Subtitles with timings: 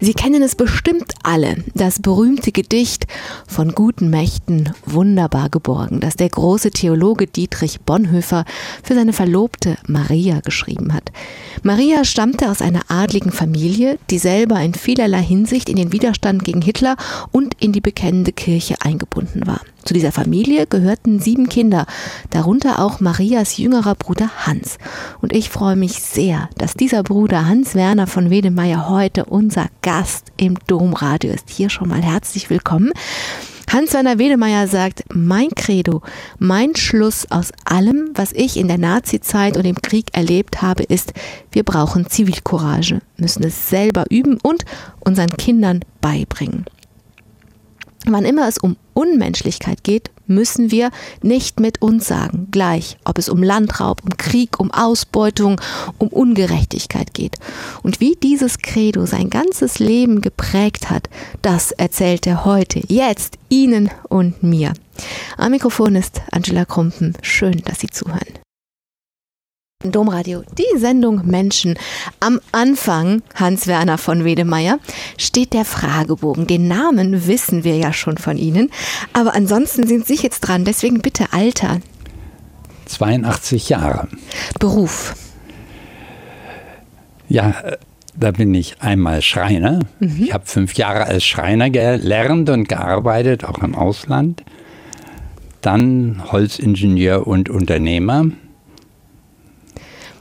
[0.00, 3.08] Sie kennen es bestimmt alle, das berühmte Gedicht
[3.48, 8.44] von guten Mächten wunderbar geborgen, das der große Theologe Dietrich Bonhoeffer
[8.84, 11.10] für seine Verlobte Maria geschrieben hat.
[11.64, 16.62] Maria stammte aus einer adligen Familie, die selber in vielerlei Hinsicht in den Widerstand gegen
[16.62, 16.96] Hitler
[17.32, 19.62] und in die bekennende Kirche eingebunden war.
[19.88, 21.86] Zu dieser Familie gehörten sieben Kinder,
[22.28, 24.76] darunter auch Marias jüngerer Bruder Hans.
[25.22, 30.32] Und ich freue mich sehr, dass dieser Bruder Hans Werner von Wedemeyer heute unser Gast
[30.36, 31.48] im Domradio ist.
[31.48, 32.92] Hier schon mal herzlich willkommen.
[33.72, 36.02] Hans-Werner Wedemeyer sagt, mein Credo,
[36.38, 41.14] mein Schluss aus allem, was ich in der Nazizeit und im Krieg erlebt habe, ist,
[41.52, 44.66] wir brauchen Zivilcourage, müssen es selber üben und
[45.00, 46.66] unseren Kindern beibringen.
[48.10, 50.90] Wann immer es um Unmenschlichkeit geht, müssen wir
[51.22, 55.60] nicht mit uns sagen, gleich, ob es um Landraub, um Krieg, um Ausbeutung,
[55.98, 57.36] um Ungerechtigkeit geht.
[57.82, 61.08] Und wie dieses Credo sein ganzes Leben geprägt hat,
[61.42, 64.72] das erzählt er heute, jetzt, Ihnen und mir.
[65.36, 67.14] Am Mikrofon ist Angela Krumpen.
[67.22, 68.47] Schön, dass Sie zuhören.
[69.84, 71.78] Domradio, die Sendung Menschen.
[72.18, 74.80] Am Anfang, Hans-Werner von Wedemeyer,
[75.18, 76.48] steht der Fragebogen.
[76.48, 78.72] Den Namen wissen wir ja schon von Ihnen,
[79.12, 81.78] aber ansonsten sind Sie jetzt dran, deswegen bitte Alter.
[82.86, 84.08] 82 Jahre.
[84.58, 85.14] Beruf.
[87.28, 87.54] Ja,
[88.16, 89.78] da bin ich einmal Schreiner.
[90.00, 90.24] Mhm.
[90.24, 94.42] Ich habe fünf Jahre als Schreiner gelernt und gearbeitet, auch im Ausland.
[95.60, 98.24] Dann Holzingenieur und Unternehmer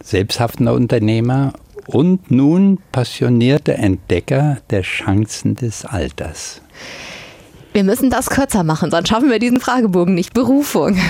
[0.07, 1.53] selbsthaftender Unternehmer
[1.85, 6.61] und nun passionierter Entdecker der Chancen des Alters.
[7.73, 10.33] Wir müssen das kürzer machen, sonst schaffen wir diesen Fragebogen nicht.
[10.33, 10.97] Berufung.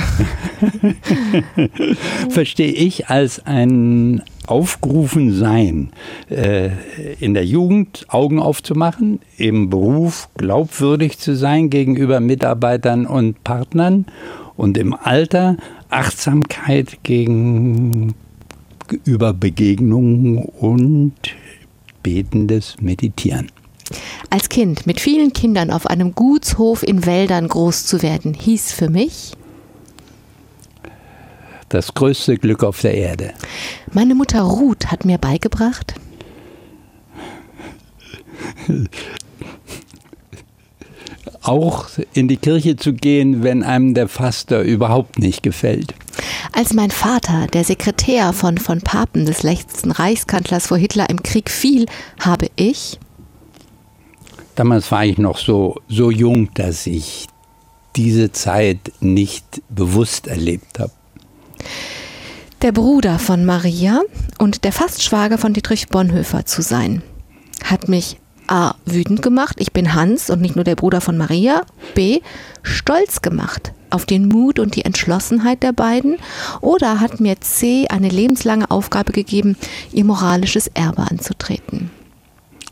[2.30, 5.92] Verstehe ich als ein aufgerufen sein,
[6.30, 6.70] äh,
[7.20, 14.06] in der Jugend Augen aufzumachen, im Beruf glaubwürdig zu sein gegenüber Mitarbeitern und Partnern
[14.56, 15.58] und im Alter
[15.90, 18.16] Achtsamkeit gegen
[19.06, 21.14] über Begegnungen und
[22.04, 23.52] betendes Meditieren.
[24.30, 28.90] Als Kind mit vielen Kindern auf einem Gutshof in Wäldern groß zu werden, hieß für
[28.90, 29.34] mich
[31.70, 33.34] das größte Glück auf der Erde.
[33.92, 35.96] Meine Mutter Ruth hat mir beigebracht,
[41.48, 45.94] auch in die Kirche zu gehen, wenn einem der Pastor überhaupt nicht gefällt.
[46.52, 51.50] Als mein Vater, der Sekretär von von Papen des letzten Reichskanzlers vor Hitler im Krieg
[51.50, 51.86] fiel,
[52.20, 53.00] habe ich
[54.58, 57.28] Damals war ich noch so, so jung, dass ich
[57.96, 60.92] diese Zeit nicht bewusst erlebt habe.
[62.64, 64.02] Der Bruder von Maria
[64.40, 67.04] und der Fastschwager von Dietrich Bonhoeffer zu sein,
[67.64, 68.76] hat mich A.
[68.86, 71.62] wütend gemacht, ich bin Hans und nicht nur der Bruder von Maria,
[71.96, 72.22] B.
[72.64, 76.18] stolz gemacht auf den Mut und die Entschlossenheit der beiden
[76.62, 77.88] oder hat mir C.
[77.90, 79.56] eine lebenslange Aufgabe gegeben,
[79.92, 81.92] ihr moralisches Erbe anzutreten?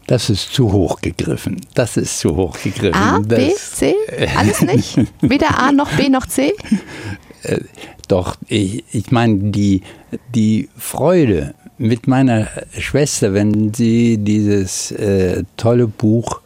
[0.07, 1.61] Das ist zu hoch gegriffen.
[1.73, 2.93] Das ist zu hoch gegriffen.
[2.93, 3.95] A, B, C?
[4.37, 4.99] Alles nicht?
[5.21, 6.53] Weder A noch B noch C?
[7.43, 7.59] Äh,
[8.07, 9.83] doch, ich, ich meine, die,
[10.33, 12.47] die Freude mit meiner
[12.77, 16.41] Schwester, wenn sie dieses äh, tolle Buch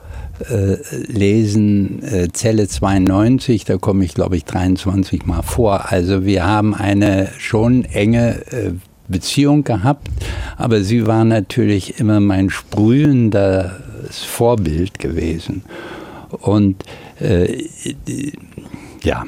[0.50, 5.92] äh, lesen, äh, Zelle 92, da komme ich glaube ich 23 Mal vor.
[5.92, 8.72] Also wir haben eine schon enge äh,
[9.08, 10.08] Beziehung gehabt,
[10.58, 13.72] aber sie war natürlich immer mein sprühendes
[14.10, 15.64] Vorbild gewesen.
[16.30, 16.84] Und
[17.20, 17.66] äh,
[19.04, 19.26] ja.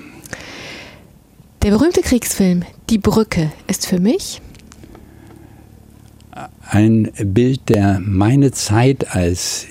[1.64, 4.42] Der berühmte Kriegsfilm Die Brücke ist für mich
[6.70, 9.66] ein Bild, der meine Zeit als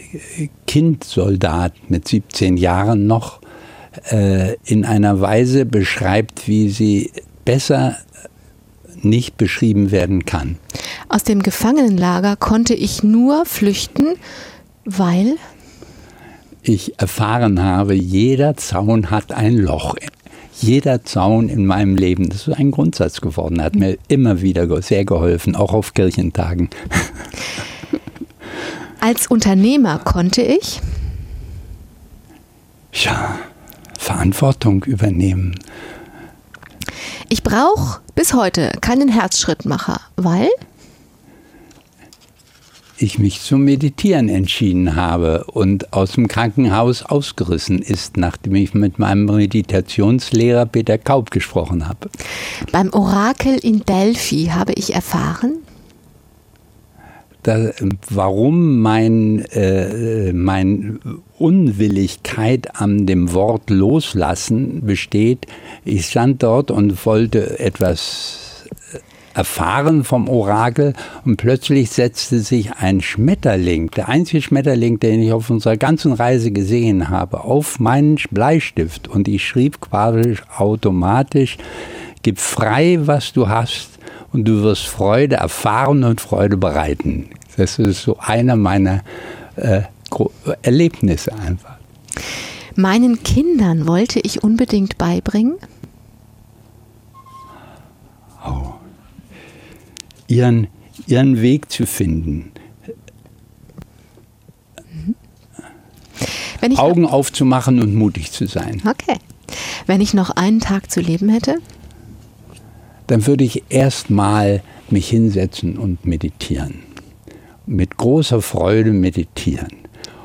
[0.67, 3.41] Kindsoldat mit 17 Jahren noch
[4.11, 7.11] äh, in einer Weise beschreibt, wie sie
[7.45, 7.97] besser
[9.03, 10.57] nicht beschrieben werden kann.
[11.09, 14.15] Aus dem Gefangenenlager konnte ich nur flüchten,
[14.85, 15.37] weil
[16.63, 19.95] ich erfahren habe, jeder Zaun hat ein Loch
[20.63, 25.05] jeder Zaun in meinem Leben, das ist ein Grundsatz geworden, hat mir immer wieder sehr
[25.05, 26.71] geholfen, auch auf Kirchentagen.
[29.01, 30.81] Als Unternehmer konnte ich?
[32.93, 33.39] Ja,
[33.99, 35.59] Verantwortung übernehmen.
[37.29, 40.49] Ich brauche bis heute keinen Herzschrittmacher, weil?
[43.01, 48.99] Ich mich zum Meditieren entschieden habe und aus dem Krankenhaus ausgerissen ist, nachdem ich mit
[48.99, 52.11] meinem Meditationslehrer Peter Kaub gesprochen habe.
[52.73, 55.59] Beim Orakel in Delphi habe ich erfahren,
[57.43, 57.71] da,
[58.11, 60.99] warum mein, äh, mein
[61.39, 65.47] Unwilligkeit an dem Wort loslassen besteht.
[65.85, 68.50] Ich stand dort und wollte etwas
[69.35, 70.95] erfahren vom Orakel
[71.25, 76.51] und plötzlich setzte sich ein Schmetterling, der einzige Schmetterling, den ich auf unserer ganzen Reise
[76.51, 81.59] gesehen habe, auf meinen Bleistift und ich schrieb quasi automatisch,
[82.23, 83.99] gib frei, was du hast
[84.33, 87.31] und du wirst Freude erfahren und Freude bereiten.
[87.57, 89.03] Das ist so einer meiner
[89.57, 89.83] äh,
[90.63, 91.77] Erlebnisse einfach.
[92.77, 95.57] Meinen Kindern wollte ich unbedingt beibringen,
[98.47, 98.80] oh.
[100.31, 100.69] Ihren,
[101.07, 102.53] ihren Weg zu finden.
[106.77, 108.83] Augen aufzumachen und mutig zu sein.
[108.87, 109.19] Okay.
[109.87, 111.57] Wenn ich noch einen Tag zu leben hätte?
[113.07, 116.81] Dann würde ich erstmal mich hinsetzen und meditieren.
[117.67, 119.69] Mit großer Freude meditieren.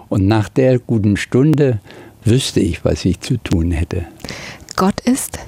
[0.10, 1.80] Und nach der guten Stunde
[2.24, 4.06] wüsste ich, was ich zu tun hätte.
[4.76, 5.40] Gott ist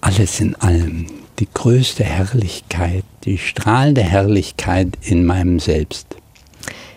[0.00, 1.06] alles in allem,
[1.40, 6.06] die größte Herrlichkeit, die strahlende Herrlichkeit in meinem Selbst.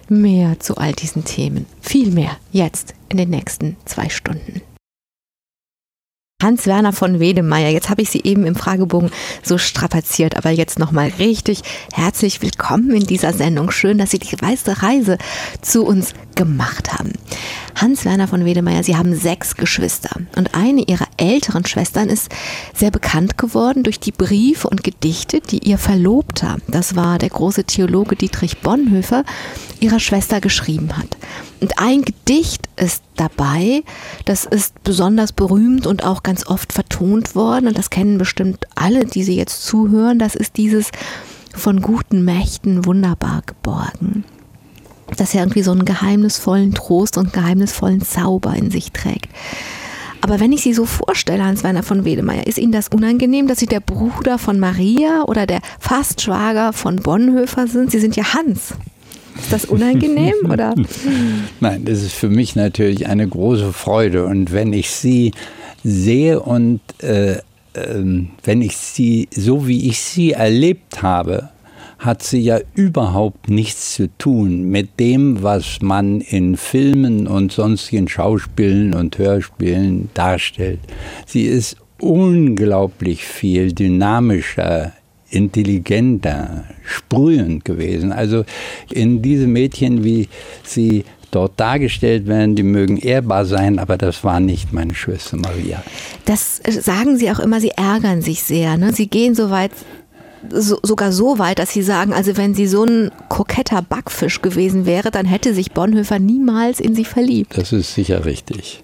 [0.09, 4.61] Mehr zu all diesen Themen, viel mehr jetzt in den nächsten zwei Stunden.
[6.41, 7.69] Hans-Werner von Wedemeyer.
[7.69, 9.11] Jetzt habe ich Sie eben im Fragebogen
[9.43, 11.61] so strapaziert, aber jetzt nochmal richtig
[11.93, 13.71] herzlich willkommen in dieser Sendung.
[13.71, 15.17] Schön, dass Sie die weiße Reise
[15.61, 17.13] zu uns gemacht haben.
[17.75, 22.29] Hans-Werner von Wedemeyer, Sie haben sechs Geschwister und eine Ihrer älteren Schwestern ist
[22.73, 27.63] sehr bekannt geworden durch die Briefe und Gedichte, die ihr Verlobter, das war der große
[27.63, 29.23] Theologe Dietrich Bonhoeffer,
[29.79, 31.17] ihrer Schwester geschrieben hat.
[31.59, 33.83] Und ein Gedicht ist dabei,
[34.25, 37.67] das ist besonders berühmt und auch ganz oft vertont worden.
[37.67, 40.19] Und das kennen bestimmt alle, die Sie jetzt zuhören.
[40.19, 40.91] Das ist dieses
[41.55, 44.25] von guten Mächten wunderbar geborgen.
[45.17, 49.27] Das ja irgendwie so einen geheimnisvollen Trost und geheimnisvollen Zauber in sich trägt.
[50.21, 53.65] Aber wenn ich Sie so vorstelle, Hans-Werner von Wedemeyer, ist Ihnen das unangenehm, dass Sie
[53.65, 57.91] der Bruder von Maria oder der Fastschwager von Bonhoeffer sind?
[57.91, 58.73] Sie sind ja Hans.
[59.37, 60.75] Ist das unangenehm oder?
[61.59, 64.25] Nein, das ist für mich natürlich eine große Freude.
[64.25, 65.33] Und wenn ich sie
[65.83, 67.41] sehe und äh, äh,
[68.43, 71.49] wenn ich sie, so wie ich sie erlebt habe,
[72.03, 78.07] hat sie ja überhaupt nichts zu tun mit dem, was man in Filmen und sonstigen
[78.07, 80.79] Schauspielen und Hörspielen darstellt.
[81.25, 84.91] Sie ist unglaublich viel dynamischer,
[85.29, 88.11] intelligenter, sprühend gewesen.
[88.11, 88.43] Also
[88.91, 90.27] in diese Mädchen, wie
[90.63, 95.81] sie dort dargestellt werden, die mögen ehrbar sein, aber das war nicht meine Schwester Maria.
[96.25, 98.77] Das sagen Sie auch immer, Sie ärgern sich sehr.
[98.77, 98.93] Ne?
[98.93, 99.71] Sie gehen so weit,
[100.49, 104.85] so, sogar so weit, dass Sie sagen, also wenn sie so ein koketter Backfisch gewesen
[104.85, 107.57] wäre, dann hätte sich Bonhoeffer niemals in sie verliebt.
[107.57, 108.83] Das ist sicher richtig.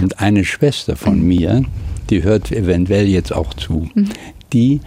[0.00, 1.62] Und eine Schwester von mir,
[2.10, 4.08] die hört eventuell jetzt auch zu, mhm.
[4.52, 4.80] die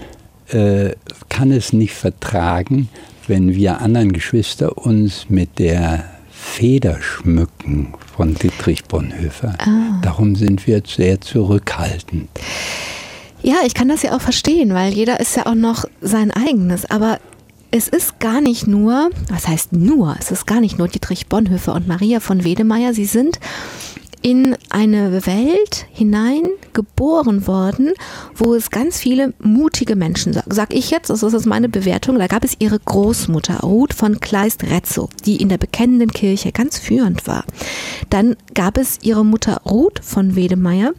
[0.50, 0.92] äh,
[1.30, 2.90] kann es nicht vertragen,
[3.28, 9.56] wenn wir anderen Geschwister uns mit der Feder schmücken von Dietrich Bonhoeffer.
[9.60, 10.00] Ah.
[10.02, 12.30] Darum sind wir sehr zurückhaltend.
[13.48, 16.84] Ja, ich kann das ja auch verstehen, weil jeder ist ja auch noch sein eigenes.
[16.92, 17.18] Aber
[17.72, 21.74] es ist gar nicht nur, was heißt nur, es ist gar nicht nur Dietrich Bonhoeffer
[21.74, 22.94] und Maria von Wedemeyer.
[22.94, 23.40] Sie sind
[24.22, 27.94] in eine Welt hinein geboren worden,
[28.36, 32.28] wo es ganz viele mutige Menschen, sag, sag ich jetzt, das ist meine Bewertung, da
[32.28, 37.46] gab es ihre Großmutter Ruth von Kleist-Retzow, die in der bekennenden Kirche ganz führend war.
[38.10, 40.92] Dann gab es ihre Mutter Ruth von Wedemeyer,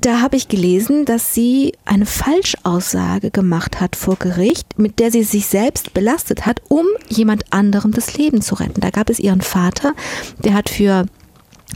[0.00, 5.22] da habe ich gelesen, dass sie eine Falschaussage gemacht hat vor Gericht, mit der sie
[5.22, 8.80] sich selbst belastet hat, um jemand anderem das Leben zu retten.
[8.80, 9.94] Da gab es ihren Vater,
[10.44, 11.06] der hat für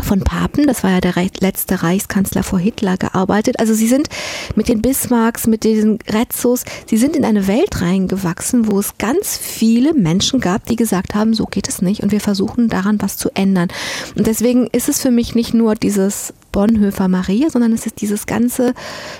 [0.04, 3.58] von Papen, das war ja der letzte Reichskanzler vor Hitler, gearbeitet.
[3.58, 4.08] Also sie sind
[4.54, 9.36] mit den Bismarcks, mit diesen Retzos, sie sind in eine Welt reingewachsen, wo es ganz
[9.36, 13.16] viele Menschen gab, die gesagt haben, so geht es nicht und wir versuchen daran was
[13.16, 13.68] zu ändern.
[14.16, 18.26] Und deswegen ist es für mich nicht nur dieses Bonhoeffer Maria, sondern es ist dieses
[18.26, 18.74] ganze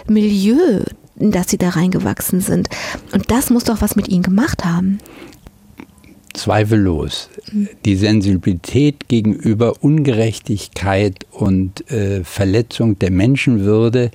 [0.09, 0.85] Milieu,
[1.17, 2.69] in das sie da reingewachsen sind.
[3.13, 4.99] Und das muss doch was mit ihnen gemacht haben.
[6.33, 7.29] Zweifellos.
[7.85, 14.11] Die Sensibilität gegenüber Ungerechtigkeit und äh, Verletzung der Menschenwürde,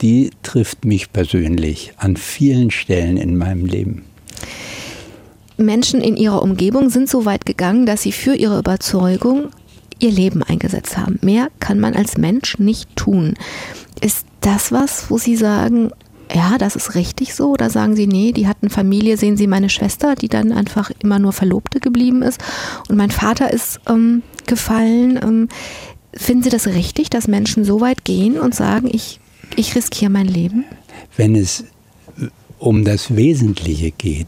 [0.00, 4.04] die trifft mich persönlich an vielen Stellen in meinem Leben.
[5.58, 9.48] Menschen in ihrer Umgebung sind so weit gegangen, dass sie für ihre Überzeugung
[9.98, 11.18] ihr Leben eingesetzt haben.
[11.22, 13.34] Mehr kann man als Mensch nicht tun.
[14.00, 15.90] Ist das was, wo Sie sagen,
[16.34, 17.50] ja, das ist richtig so?
[17.52, 21.18] Oder sagen Sie, nee, die hatten Familie, sehen Sie meine Schwester, die dann einfach immer
[21.18, 22.40] nur Verlobte geblieben ist
[22.88, 25.18] und mein Vater ist ähm, gefallen.
[25.22, 25.48] Ähm,
[26.14, 29.20] finden Sie das richtig, dass Menschen so weit gehen und sagen, ich,
[29.56, 30.64] ich riskiere mein Leben?
[31.16, 31.64] Wenn es
[32.58, 34.26] um das Wesentliche geht,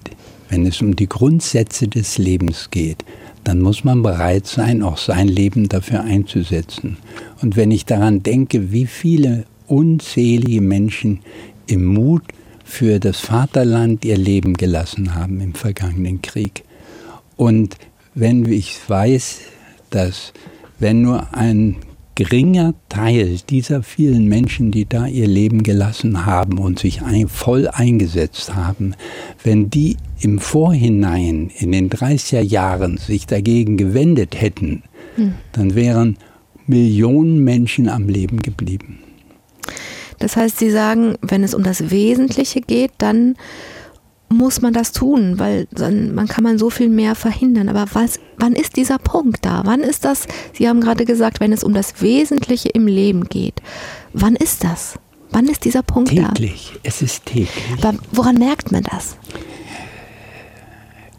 [0.49, 3.05] wenn es um die Grundsätze des Lebens geht,
[3.45, 6.99] dann muss man bereit sein, auch sein Leben dafür einzusetzen.
[7.41, 11.21] Und wenn ich daran denke, wie viele unzählige Menschen
[11.67, 12.23] im Mut
[12.65, 16.65] für das Vaterland ihr Leben gelassen haben im vergangenen Krieg.
[17.37, 17.77] Und
[18.15, 19.41] wenn ich weiß,
[19.91, 20.33] dass
[20.79, 21.77] wenn nur ein
[22.21, 27.67] geringer Teil dieser vielen Menschen, die da ihr Leben gelassen haben und sich ein, voll
[27.67, 28.95] eingesetzt haben,
[29.43, 34.83] wenn die im Vorhinein in den 30er Jahren sich dagegen gewendet hätten,
[35.17, 35.33] hm.
[35.53, 36.19] dann wären
[36.67, 38.99] Millionen Menschen am Leben geblieben.
[40.19, 43.35] Das heißt, Sie sagen, wenn es um das Wesentliche geht, dann
[44.33, 47.69] muss man das tun, weil dann man kann man so viel mehr verhindern.
[47.69, 49.63] Aber was, wann ist dieser Punkt da?
[49.65, 50.27] Wann ist das?
[50.53, 53.61] Sie haben gerade gesagt, wenn es um das Wesentliche im Leben geht.
[54.13, 54.99] Wann ist das?
[55.33, 56.27] Wann ist dieser Punkt täglich.
[56.27, 56.33] da?
[56.35, 56.73] Täglich.
[56.83, 57.51] Es ist täglich.
[57.83, 59.17] Aber woran merkt man das?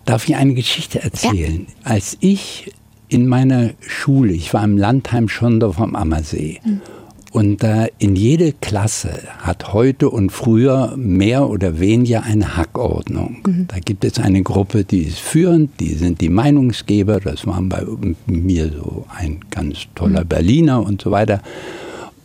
[0.05, 1.67] Darf ich eine Geschichte erzählen?
[1.67, 1.91] Ja.
[1.91, 2.73] Als ich
[3.07, 6.59] in meiner Schule, ich war im Landheim Schondorf am Ammersee.
[6.63, 6.81] Hm.
[7.31, 13.37] Und da in jede Klasse hat heute und früher mehr oder weniger eine Hackordnung.
[13.47, 13.67] Mhm.
[13.69, 17.21] Da gibt es eine Gruppe, die ist führend, die sind die Meinungsgeber.
[17.21, 17.85] Das waren bei
[18.25, 20.27] mir so ein ganz toller mhm.
[20.27, 21.41] Berliner und so weiter.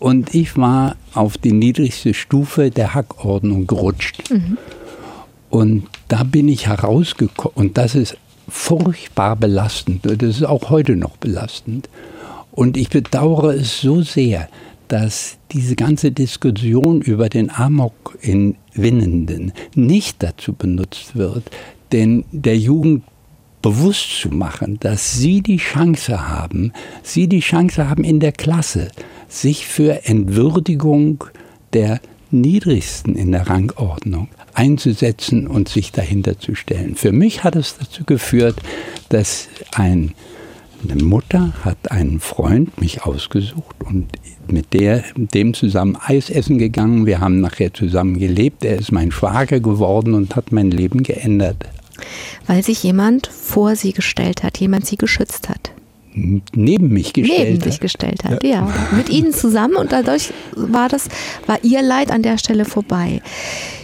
[0.01, 4.29] Und ich war auf die niedrigste Stufe der Hackordnung gerutscht.
[4.31, 4.59] Mhm.
[5.51, 7.55] Und da bin ich herausgekommen.
[7.55, 8.17] Und das ist
[8.49, 10.05] furchtbar belastend.
[10.05, 11.89] Das ist auch heute noch belastend.
[12.51, 14.49] Und ich bedauere es so sehr,
[14.89, 21.51] dass diese ganze Diskussion über den Amok in Winnenden nicht dazu benutzt wird,
[21.93, 23.05] denn der Jugend
[23.63, 28.89] bewusst zu machen, dass sie die Chance haben, sie die Chance haben in der Klasse,
[29.29, 31.25] sich für Entwürdigung
[31.73, 32.01] der
[32.31, 36.97] Niedrigsten in der Rangordnung einzusetzen und sich dahinter zu stellen.
[36.97, 38.57] Für mich hat es dazu geführt,
[39.09, 40.15] dass ein
[40.91, 44.09] eine Mutter hat einen Freund mich ausgesucht und
[44.53, 47.07] mit der, dem zusammen Eis essen gegangen.
[47.07, 48.65] Wir haben nachher zusammen gelebt.
[48.65, 51.57] Er ist mein Schwager geworden und hat mein Leben geändert.
[52.47, 55.73] Weil sich jemand vor sie gestellt hat, jemand sie geschützt hat
[56.17, 57.65] neben mich gestellt neben hat.
[57.65, 58.67] sich gestellt hat, ja.
[58.67, 58.75] ja.
[58.97, 61.09] Mit ihnen zusammen und dadurch war das,
[61.47, 63.21] war ihr Leid an der Stelle vorbei.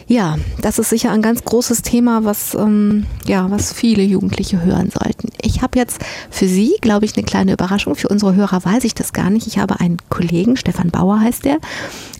[0.06, 4.90] Ja, das ist sicher ein ganz großes Thema, was, ähm, ja, was viele Jugendliche hören
[4.90, 5.28] sollten.
[5.42, 7.96] Ich habe jetzt für Sie, glaube ich, eine kleine Überraschung.
[7.96, 9.46] Für unsere Hörer weiß ich das gar nicht.
[9.46, 11.58] Ich habe einen Kollegen, Stefan Bauer heißt der,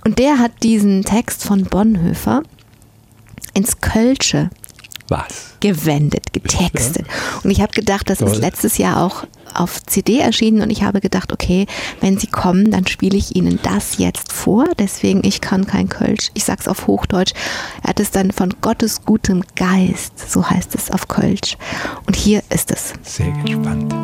[0.04, 2.42] und der hat diesen Text von Bonhoeffer
[3.54, 4.50] ins Kölsche
[5.12, 5.54] was?
[5.60, 7.06] Gewendet, getextet.
[7.44, 8.32] Und ich habe gedacht, das Toll.
[8.32, 11.66] ist letztes Jahr auch auf CD erschienen und ich habe gedacht, okay,
[12.00, 14.66] wenn Sie kommen, dann spiele ich Ihnen das jetzt vor.
[14.78, 16.30] Deswegen, ich kann kein Kölsch.
[16.34, 17.34] Ich sag's auf Hochdeutsch.
[17.82, 21.56] Er hat es dann von Gottes gutem Geist, so heißt es auf Kölsch.
[22.06, 22.94] Und hier ist es.
[23.02, 23.94] Sehr gespannt.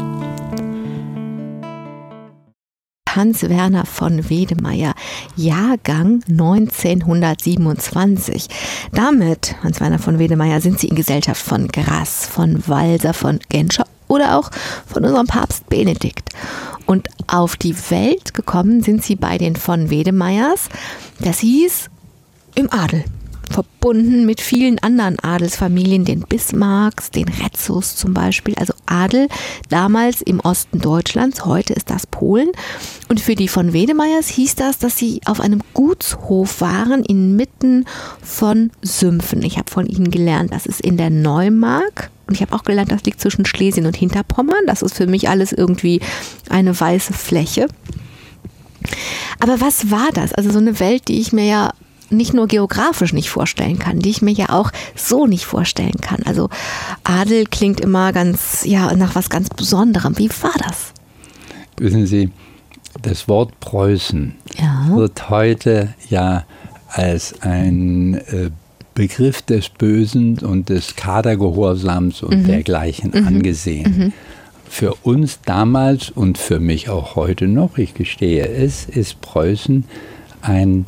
[3.19, 4.95] Hans-Werner von Wedemeyer,
[5.35, 8.47] Jahrgang 1927.
[8.93, 14.39] Damit, Hans-Werner von Wedemeyer, sind Sie in Gesellschaft von Grass, von Walser, von Genscher oder
[14.39, 14.53] auch
[14.87, 16.29] von unserem Papst Benedikt.
[16.87, 20.69] Und auf die Welt gekommen sind Sie bei den von Wedemeyers.
[21.19, 21.91] Das hieß
[22.55, 23.03] im Adel
[23.49, 29.29] verbunden mit vielen anderen Adelsfamilien, den Bismarcks, den Retzus zum Beispiel, also Adel
[29.69, 32.51] damals im Osten Deutschlands, heute ist das Polen.
[33.09, 37.87] Und für die von Wedemeyers hieß das, dass sie auf einem Gutshof waren inmitten
[38.23, 39.43] von Sümpfen.
[39.43, 42.11] Ich habe von ihnen gelernt, das ist in der Neumark.
[42.27, 44.67] Und ich habe auch gelernt, das liegt zwischen Schlesien und Hinterpommern.
[44.67, 46.01] Das ist für mich alles irgendwie
[46.51, 47.69] eine weiße Fläche.
[49.41, 50.35] Aber was war das?
[50.35, 51.73] Also so eine Welt, die ich mir ja
[52.11, 56.23] nicht nur geografisch nicht vorstellen kann, die ich mir ja auch so nicht vorstellen kann.
[56.25, 56.49] Also
[57.05, 60.17] Adel klingt immer ganz, ja, nach was ganz Besonderem.
[60.19, 60.93] Wie war das?
[61.77, 62.31] Wissen Sie,
[63.03, 64.89] das Wort Preußen ja.
[64.97, 66.45] wird heute ja
[66.89, 68.51] als ein äh,
[68.95, 72.47] Begriff des Bösen und des Kadergehorsams und mhm.
[72.47, 73.29] dergleichen mhm.
[73.29, 73.97] angesehen.
[73.97, 74.13] Mhm.
[74.69, 79.85] Für uns damals und für mich auch heute noch, ich gestehe es, ist Preußen
[80.43, 80.87] ein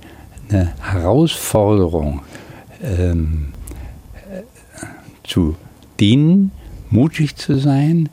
[0.50, 2.22] eine Herausforderung
[2.82, 3.48] ähm,
[5.24, 5.56] zu
[5.98, 6.50] dienen,
[6.90, 8.08] mutig zu sein,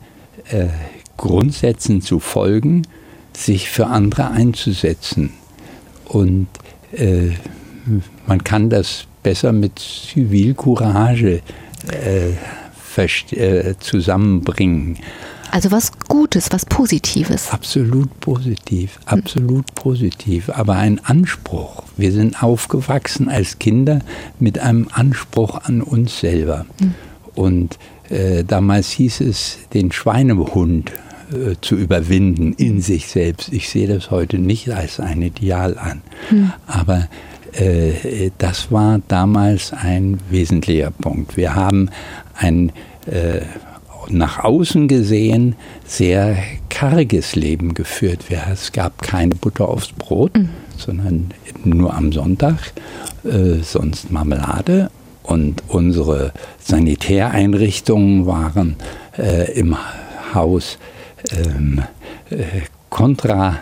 [0.50, 0.68] äh,
[1.16, 2.82] Grundsätzen zu folgen,
[3.32, 5.30] sich für andere einzusetzen.
[6.04, 6.48] Und
[6.92, 7.30] äh,
[8.26, 11.42] man kann das besser mit Zivilcourage
[11.90, 12.30] äh,
[13.32, 14.98] äh, zusammenbringen.
[15.50, 17.50] Also was Gutes, was Positives.
[17.50, 20.50] Absolut positiv, absolut positiv.
[20.50, 21.84] Aber ein Anspruch.
[21.96, 24.00] Wir sind aufgewachsen als Kinder
[24.38, 26.66] mit einem Anspruch an uns selber.
[26.80, 26.94] Mhm.
[27.34, 27.78] Und
[28.10, 30.92] äh, damals hieß es, den Schweinehund
[31.32, 33.52] äh, zu überwinden in sich selbst.
[33.52, 36.02] Ich sehe das heute nicht als ein Ideal an.
[36.30, 36.52] Mhm.
[36.66, 37.08] Aber
[37.52, 41.36] äh, das war damals ein wesentlicher Punkt.
[41.36, 41.90] Wir haben
[42.34, 42.72] ein
[43.06, 43.40] äh,
[44.10, 46.36] nach außen gesehen sehr
[46.68, 48.24] karges Leben geführt.
[48.52, 50.50] Es gab keine Butter aufs Brot, mhm.
[50.76, 51.30] sondern
[51.64, 52.72] nur am Sonntag,
[53.24, 54.90] äh, sonst Marmelade.
[55.22, 58.76] Und unsere Sanitäreinrichtungen waren
[59.18, 59.76] äh, im
[60.32, 60.78] Haus
[61.32, 61.82] ähm,
[62.30, 63.58] äh, kontra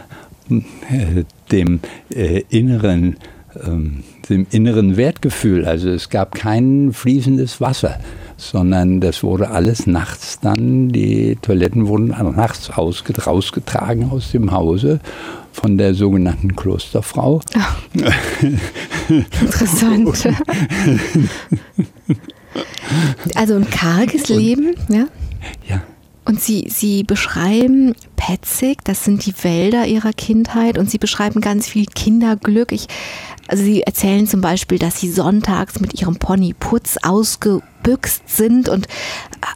[0.48, 3.16] äh, dem äh, inneren
[3.64, 5.64] ähm, dem inneren Wertgefühl.
[5.64, 7.98] Also es gab kein fließendes Wasser
[8.36, 15.00] sondern das wurde alles nachts dann, die Toiletten wurden nachts rausgetragen aus dem Hause
[15.52, 17.40] von der sogenannten Klosterfrau.
[17.56, 18.00] Oh.
[19.40, 20.28] Interessant.
[23.34, 25.06] also ein karges Leben, ja?
[25.66, 25.82] Ja.
[26.26, 27.94] Und Sie, Sie beschreiben
[28.26, 32.72] Petzig, das sind die Wälder Ihrer Kindheit und Sie beschreiben ganz viel Kinderglück.
[32.72, 32.88] Ich,
[33.46, 38.68] also Sie erzählen zum Beispiel, dass Sie sonntags mit Ihrem Pony Putz ausge gebüxt sind
[38.68, 38.88] und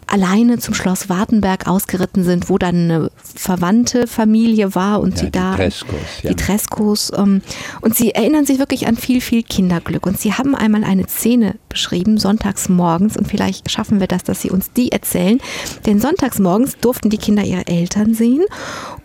[0.06, 5.30] alleine zum Schloss Wartenberg ausgeritten sind, wo dann eine verwandte Familie war und ja, sie
[5.30, 5.50] da.
[5.52, 6.30] Die Treskos, ja.
[6.30, 7.12] Die Treskos.
[7.16, 7.42] Ähm,
[7.80, 10.06] und sie erinnern sich wirklich an viel, viel Kinderglück.
[10.06, 14.40] Und sie haben einmal eine Szene beschrieben, sonntags morgens, und vielleicht schaffen wir das, dass
[14.42, 15.40] sie uns die erzählen.
[15.86, 18.44] Denn sonntags morgens durften die Kinder ihre Eltern sehen.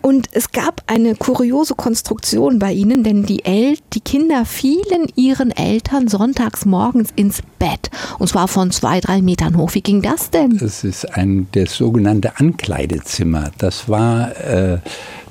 [0.02, 5.50] Und es gab eine kuriose Konstruktion bei ihnen, denn die, El die Kinder fielen ihren
[5.50, 7.90] Eltern sonntags morgens ins Bett.
[8.20, 9.74] Und zwar von zwei, drei Metern hoch.
[9.74, 10.58] Wie ging das denn?
[10.58, 13.50] Das ist ein, das sogenannte Ankleidezimmer.
[13.58, 14.78] Das war äh,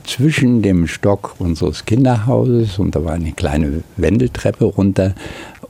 [0.05, 5.15] zwischen dem Stock unseres Kinderhauses und da war eine kleine Wendeltreppe runter.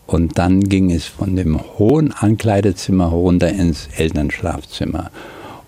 [0.07, 5.09] Und dann ging es von dem hohen Ankleidezimmer runter ins Elternschlafzimmer.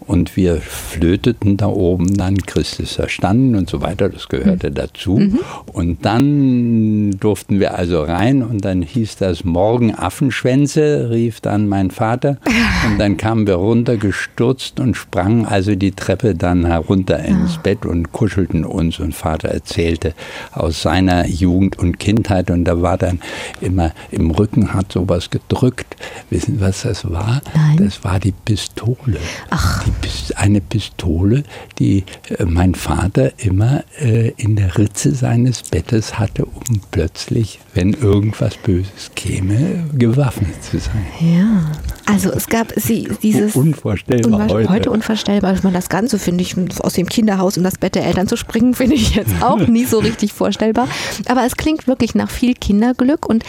[0.08, 4.74] Und wir flöteten da oben dann Christus erstanden und so weiter, das gehörte mhm.
[4.74, 5.18] dazu.
[5.18, 5.40] Mhm.
[5.72, 11.92] Und dann durften wir also rein und dann hieß das Morgen Affenschwänze, rief dann mein
[11.92, 12.38] Vater.
[12.88, 17.62] Und dann kamen wir runtergestürzt und sprangen also die Treppe dann herunter ins ja.
[17.62, 19.00] Bett und kuschelten uns.
[19.00, 20.14] Und Vater erzählte
[20.54, 23.20] aus seiner Jugend und Kindheit und da war dann
[23.62, 25.96] immer im Rücken hat sowas gedrückt.
[26.30, 27.42] Wissen Sie, was das war?
[27.54, 27.78] Nein.
[27.78, 29.18] Das war die Pistole.
[29.50, 29.84] Ach.
[29.84, 29.92] Die
[30.36, 31.44] eine Pistole,
[31.80, 37.94] die äh, mein Vater immer äh, in der Ritze seines Bettes hatte, um plötzlich, wenn
[37.94, 41.06] irgendwas Böses käme, gewaffnet zu sein.
[41.20, 41.72] Ja,
[42.08, 43.56] also es gab sie, dieses...
[43.56, 44.70] Unvorstellbar heute.
[44.70, 45.54] Heute unvorstellbar.
[45.54, 48.36] Ich meine, das Ganze finde ich, aus dem Kinderhaus in das Bett der Eltern zu
[48.36, 50.88] springen, finde ich jetzt auch nie so richtig vorstellbar.
[51.28, 53.44] Aber es klingt wirklich nach viel Kinderglück und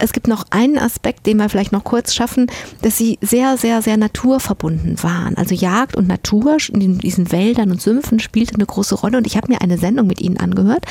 [0.00, 2.50] es gibt noch einen Aspekt, den wir vielleicht noch kurz schaffen,
[2.82, 5.36] dass sie sehr, sehr, sehr naturverbunden waren.
[5.36, 9.18] Also Jagd und Natur in diesen Wäldern und Sümpfen spielte eine große Rolle.
[9.18, 10.84] Und ich habe mir eine Sendung mit ihnen angehört,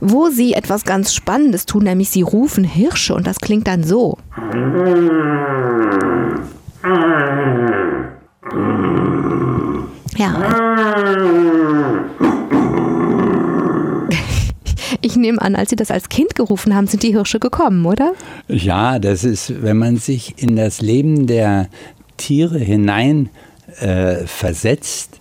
[0.00, 4.18] wo sie etwas ganz Spannendes tun, nämlich sie rufen Hirsche und das klingt dann so.
[10.16, 10.88] Ja.
[15.04, 18.12] Ich nehme an, als Sie das als Kind gerufen haben, sind die Hirsche gekommen, oder?
[18.46, 21.68] Ja, das ist, wenn man sich in das Leben der
[22.18, 23.28] Tiere hinein
[23.80, 25.18] äh, versetzt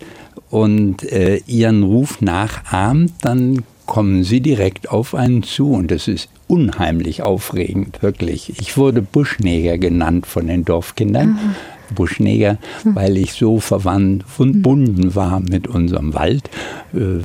[0.52, 6.30] und äh, ihren Ruf nachahmt, dann kommen sie direkt auf einen zu und das ist
[6.48, 8.58] unheimlich aufregend, wirklich.
[8.58, 11.32] Ich wurde Buschneger genannt von den Dorfkindern.
[11.32, 11.56] Mhm.
[11.94, 12.96] Buschneger, mhm.
[12.96, 16.50] weil ich so verbunden war mit unserem Wald.
[16.94, 17.24] Äh,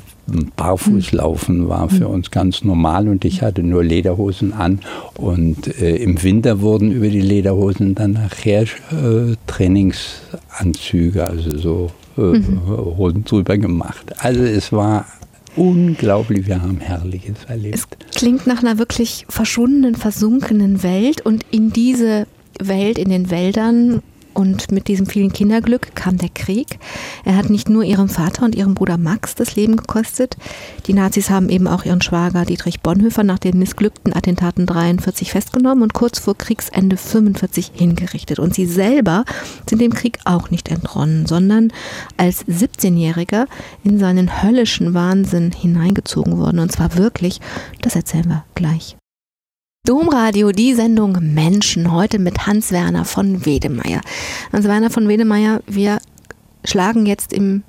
[0.56, 4.80] Barfußlaufen war für uns ganz normal und ich hatte nur Lederhosen an.
[5.14, 12.66] Und äh, im Winter wurden über die Lederhosen dann nachher äh, Trainingsanzüge, also so mhm.
[12.66, 14.14] Hosen drüber gemacht.
[14.18, 15.06] Also es war
[15.56, 17.76] unglaublich, wir haben Herrliches erlebt.
[17.76, 22.26] Es klingt nach einer wirklich verschwundenen, versunkenen Welt und in diese
[22.60, 24.02] Welt, in den Wäldern
[24.36, 26.78] und mit diesem vielen Kinderglück kam der Krieg.
[27.24, 30.36] Er hat nicht nur ihrem Vater und ihrem Bruder Max das Leben gekostet.
[30.86, 35.82] Die Nazis haben eben auch ihren Schwager Dietrich Bonhoeffer nach den missglückten Attentaten 43 festgenommen
[35.82, 38.38] und kurz vor Kriegsende 45 hingerichtet.
[38.38, 39.24] Und sie selber
[39.68, 41.72] sind dem Krieg auch nicht entronnen, sondern
[42.16, 43.46] als 17-Jähriger
[43.84, 46.58] in seinen höllischen Wahnsinn hineingezogen worden.
[46.58, 47.40] Und zwar wirklich,
[47.80, 48.96] das erzählen wir gleich.
[49.86, 54.00] Domradio, die Sendung Menschen, heute mit Hans-Werner von Wedemeyer.
[54.52, 55.98] Hans-Werner von Wedemeyer, wir
[56.64, 57.62] schlagen jetzt im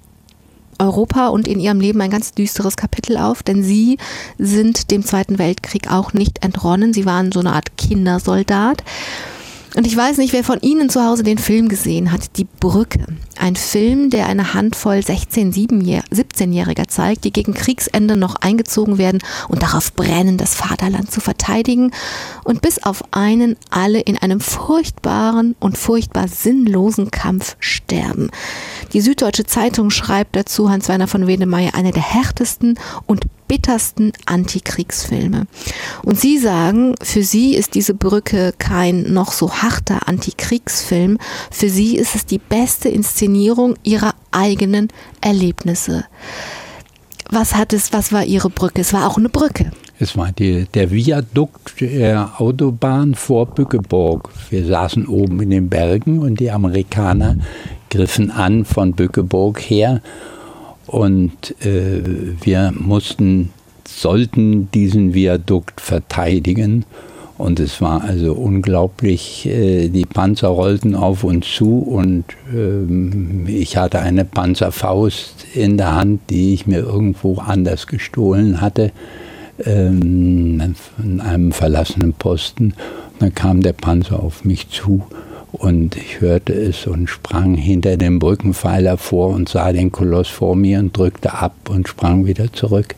[0.80, 4.00] Europa und in ihrem Leben ein ganz düsteres Kapitel auf, denn sie
[4.40, 6.92] sind dem Zweiten Weltkrieg auch nicht entronnen.
[6.92, 8.84] Sie waren so eine Art Kindersoldat.
[9.76, 13.06] Und ich weiß nicht, wer von Ihnen zu Hause den Film gesehen hat, Die Brücke.
[13.40, 19.62] Ein Film, der eine Handvoll 16-, 17-Jähriger zeigt, die gegen Kriegsende noch eingezogen werden und
[19.62, 21.92] darauf brennen, das Vaterland zu verteidigen
[22.44, 28.32] und bis auf einen alle in einem furchtbaren und furchtbar sinnlosen Kampf sterben.
[28.94, 35.48] Die Süddeutsche Zeitung schreibt dazu, Hans-Werner von Wedemeyer, eine der härtesten und bittersten Antikriegsfilme.
[36.04, 41.18] Und Sie sagen, für Sie ist diese Brücke kein noch so harter Antikriegsfilm,
[41.52, 44.90] für Sie ist es die beste Inszenierung Ihrer eigenen
[45.22, 46.06] Erlebnisse.
[47.30, 48.82] Was hat es, was war Ihre Brücke?
[48.82, 49.72] Es war auch eine Brücke.
[50.00, 54.30] Es war die, der Viadukt der Autobahn vor Bückeburg.
[54.52, 57.38] Wir saßen oben in den Bergen und die Amerikaner
[57.90, 60.02] griffen an von Bückeburg her
[60.88, 62.02] und äh,
[62.42, 63.52] wir mussten,
[63.88, 66.86] sollten diesen Viadukt verteidigen.
[67.38, 73.78] Und es war also unglaublich, äh, die Panzer rollten auf uns zu und äh, ich
[73.78, 78.92] hatte eine Panzerfaust in der Hand, die ich mir irgendwo anders gestohlen hatte,
[79.64, 82.74] ähm, von einem verlassenen Posten.
[83.14, 85.04] Und dann kam der Panzer auf mich zu
[85.52, 90.56] und ich hörte es und sprang hinter dem Brückenpfeiler vor und sah den Koloss vor
[90.56, 92.96] mir und drückte ab und sprang wieder zurück.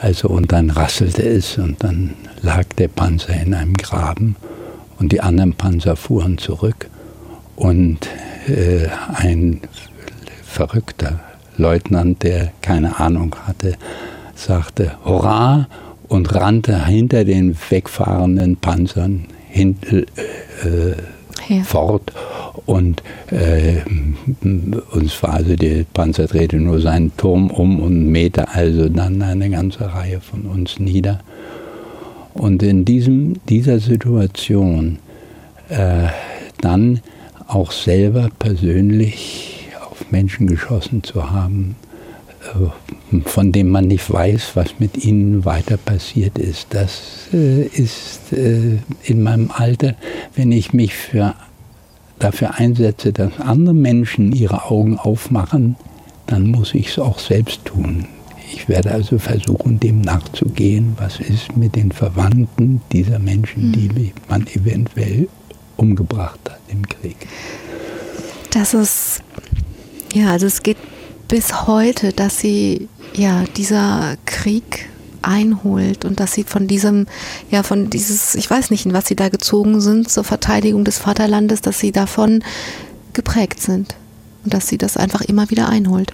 [0.00, 4.36] Also und dann rasselte es und dann lag der Panzer in einem Graben
[4.98, 6.88] und die anderen Panzer fuhren zurück
[7.56, 8.08] und
[8.48, 9.60] äh, ein
[10.42, 11.20] verrückter
[11.56, 13.74] Leutnant, der keine Ahnung hatte,
[14.34, 15.68] sagte Hurra
[16.08, 20.92] und rannte hinter den wegfahrenden Panzern hin, äh,
[21.48, 21.62] ja.
[21.62, 22.12] fort.
[22.66, 23.80] Und äh,
[24.92, 29.50] uns war also der Panzer drehte nur seinen Turm um und mähte also dann eine
[29.50, 31.20] ganze Reihe von uns nieder.
[32.34, 34.98] Und in diesem, dieser Situation
[35.68, 36.08] äh,
[36.60, 37.00] dann
[37.46, 41.76] auch selber persönlich auf Menschen geschossen zu haben,
[43.24, 46.68] von dem man nicht weiß, was mit ihnen weiter passiert ist.
[46.70, 49.94] Das äh, ist äh, in meinem Alter,
[50.34, 51.34] wenn ich mich für,
[52.18, 55.76] dafür einsetze, dass andere Menschen ihre Augen aufmachen,
[56.26, 58.06] dann muss ich es auch selbst tun.
[58.54, 64.12] Ich werde also versuchen, dem nachzugehen, was ist mit den Verwandten dieser Menschen, die hm.
[64.28, 65.28] man eventuell
[65.76, 67.16] umgebracht hat im Krieg.
[68.50, 69.22] Das ist,
[70.12, 70.76] ja, also es geht
[71.32, 74.90] bis heute, dass sie ja dieser Krieg
[75.22, 77.06] einholt und dass sie von diesem,
[77.50, 80.98] ja, von dieses, ich weiß nicht, in was sie da gezogen sind, zur Verteidigung des
[80.98, 82.44] Vaterlandes, dass sie davon
[83.14, 83.96] geprägt sind
[84.44, 86.12] und dass sie das einfach immer wieder einholt.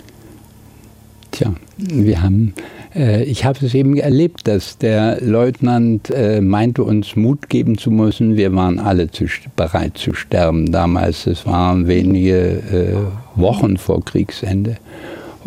[1.33, 2.54] Tja, wir haben,
[2.98, 8.37] ich habe es eben erlebt, dass der Leutnant äh, meinte, uns Mut geben zu müssen.
[8.37, 11.26] Wir waren alle zu, bereit zu sterben damals.
[11.26, 14.76] Es waren wenige äh, Wochen vor Kriegsende.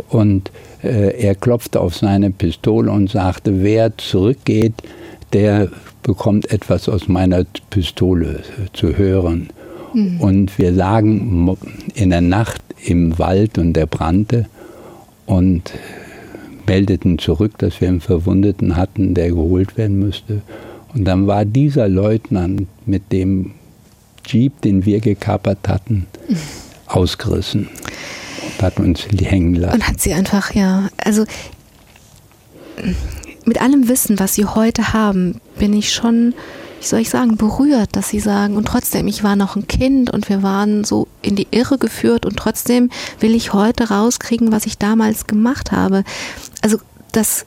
[0.09, 0.51] Und
[0.83, 4.75] äh, er klopfte auf seine Pistole und sagte, wer zurückgeht,
[5.33, 5.69] der
[6.03, 8.41] bekommt etwas aus meiner Pistole
[8.73, 9.49] zu hören.
[9.93, 10.21] Mhm.
[10.21, 11.57] Und wir lagen
[11.95, 14.45] in der Nacht im Wald und der brannte
[15.25, 15.73] und
[16.67, 20.41] meldeten zurück, dass wir einen Verwundeten hatten, der geholt werden müsste.
[20.93, 23.51] Und dann war dieser Leutnant mit dem
[24.25, 26.07] Jeep, den wir gekapert hatten,
[26.87, 27.69] ausgerissen
[28.61, 29.75] hat uns hängen lassen.
[29.75, 31.25] Und hat sie einfach, ja, also
[33.45, 36.33] mit allem Wissen, was sie heute haben, bin ich schon,
[36.79, 40.11] wie soll ich sagen, berührt, dass sie sagen, und trotzdem, ich war noch ein Kind
[40.11, 44.65] und wir waren so in die Irre geführt und trotzdem will ich heute rauskriegen, was
[44.65, 46.03] ich damals gemacht habe.
[46.61, 46.79] Also
[47.11, 47.45] das,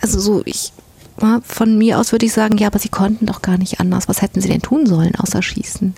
[0.00, 0.72] also so, ich,
[1.42, 4.08] von mir aus würde ich sagen, ja, aber sie konnten doch gar nicht anders.
[4.08, 5.94] Was hätten sie denn tun sollen, außer schießen?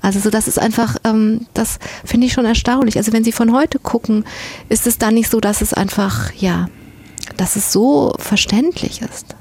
[0.00, 2.96] Also so, das ist einfach, ähm, das finde ich schon erstaunlich.
[2.96, 4.24] Also wenn Sie von heute gucken,
[4.68, 6.68] ist es dann nicht so, dass es einfach, ja,
[7.36, 9.36] dass es so verständlich ist.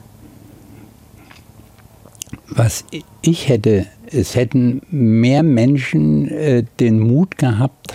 [2.48, 2.86] Was
[3.22, 7.94] ich hätte, es hätten mehr Menschen äh, den Mut gehabt,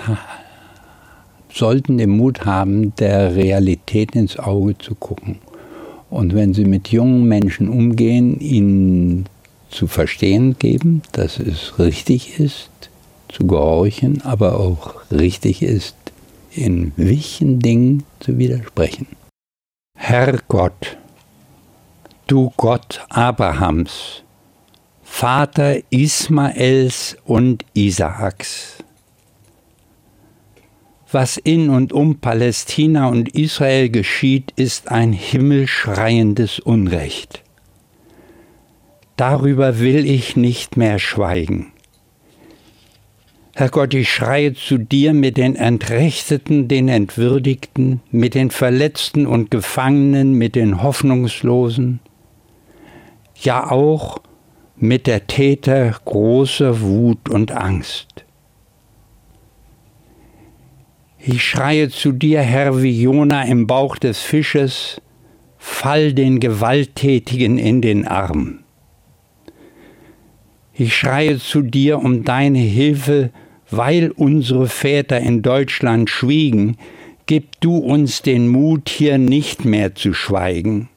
[1.57, 5.39] sollten den Mut haben, der Realität ins Auge zu gucken.
[6.11, 9.27] Und wenn sie mit jungen Menschen umgehen, ihnen
[9.71, 12.71] zu verstehen geben, dass es richtig ist,
[13.29, 15.97] zu gehorchen, aber auch richtig ist,
[16.53, 19.07] in wichtigen Dingen zu widersprechen.
[19.99, 20.97] Herrgott,
[22.27, 24.23] du Gott Abrahams,
[25.03, 28.76] Vater Ismaels und Isaaks.
[31.11, 37.45] Was in und um Palästina und Israel geschieht, ist ein himmelschreiendes Unrecht.
[39.17, 41.73] Darüber will ich nicht mehr schweigen.
[43.55, 49.51] Herr Gott, ich schreie zu dir mit den Entrechteten, den Entwürdigten, mit den Verletzten und
[49.51, 52.01] Gefangenen, mit den Hoffnungslosen,
[53.41, 54.19] ja auch
[54.77, 58.26] mit der Täter großer Wut und Angst.
[61.29, 65.03] Ich schreie zu dir, Herr, wie Jona im Bauch des Fisches,
[65.59, 68.61] fall den Gewalttätigen in den Arm.
[70.73, 73.33] Ich schreie zu dir um deine Hilfe,
[73.69, 76.77] weil unsere Väter in Deutschland schwiegen,
[77.27, 80.89] gib du uns den Mut, hier nicht mehr zu schweigen.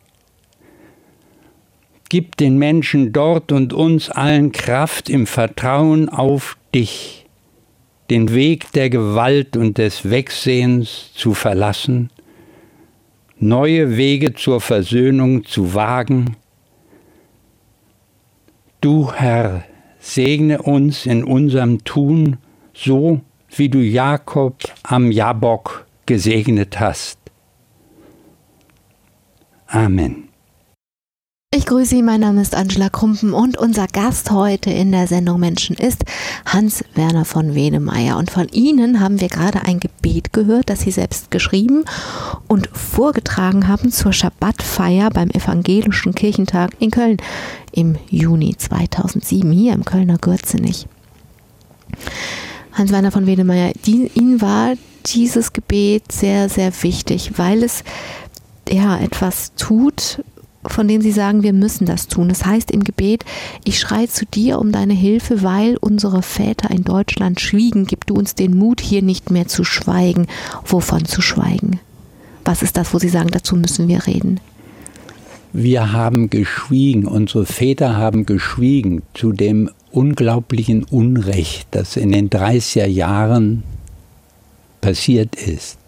[2.09, 7.25] Gib den Menschen dort und uns allen Kraft im Vertrauen auf dich,
[8.09, 12.09] den Weg der Gewalt und des Wegsehens zu verlassen,
[13.37, 16.35] neue Wege zur Versöhnung zu wagen.
[18.81, 19.63] Du Herr,
[19.99, 22.37] segne uns in unserem Tun,
[22.73, 23.21] so
[23.55, 27.19] wie du Jakob am Jabok gesegnet hast.
[29.67, 30.28] Amen.
[31.51, 35.39] Ich grüße Sie, mein Name ist Angela Krumpen und unser Gast heute in der Sendung
[35.39, 36.03] Menschen ist
[36.45, 38.17] Hans-Werner von Wedemeyer.
[38.17, 41.85] Und von Ihnen haben wir gerade ein Gebet gehört, das Sie selbst geschrieben
[42.47, 47.17] und vorgetragen haben zur Schabbatfeier beim Evangelischen Kirchentag in Köln
[47.71, 50.85] im Juni 2007 hier im Kölner Gürzenich.
[52.73, 54.75] Hans-Werner von Wedemeyer, die, Ihnen war
[55.07, 57.83] dieses Gebet sehr, sehr wichtig, weil es
[58.69, 60.23] ja etwas tut,
[60.65, 62.29] von dem sie sagen, wir müssen das tun.
[62.29, 63.23] Das heißt im Gebet,
[63.63, 67.85] ich schreie zu dir um deine Hilfe, weil unsere Väter in Deutschland schwiegen.
[67.85, 70.27] Gib du uns den Mut, hier nicht mehr zu schweigen.
[70.65, 71.79] Wovon zu schweigen?
[72.43, 74.39] Was ist das, wo sie sagen, dazu müssen wir reden?
[75.53, 82.85] Wir haben geschwiegen, unsere Väter haben geschwiegen zu dem unglaublichen Unrecht, das in den 30er
[82.85, 83.63] Jahren
[84.81, 85.78] passiert ist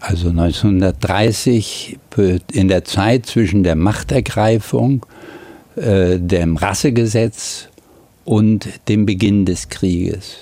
[0.00, 1.98] also 1930
[2.52, 5.06] in der Zeit zwischen der Machtergreifung,
[5.76, 7.68] äh, dem Rassegesetz
[8.24, 10.36] und dem Beginn des Krieges.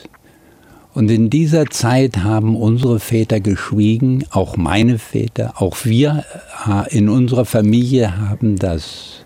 [0.95, 6.25] Und in dieser Zeit haben unsere Väter geschwiegen, auch meine Väter, auch wir
[6.69, 9.25] äh, in unserer Familie haben das,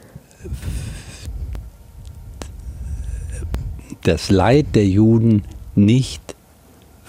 [4.03, 5.43] das Leid der Juden
[5.75, 6.37] nicht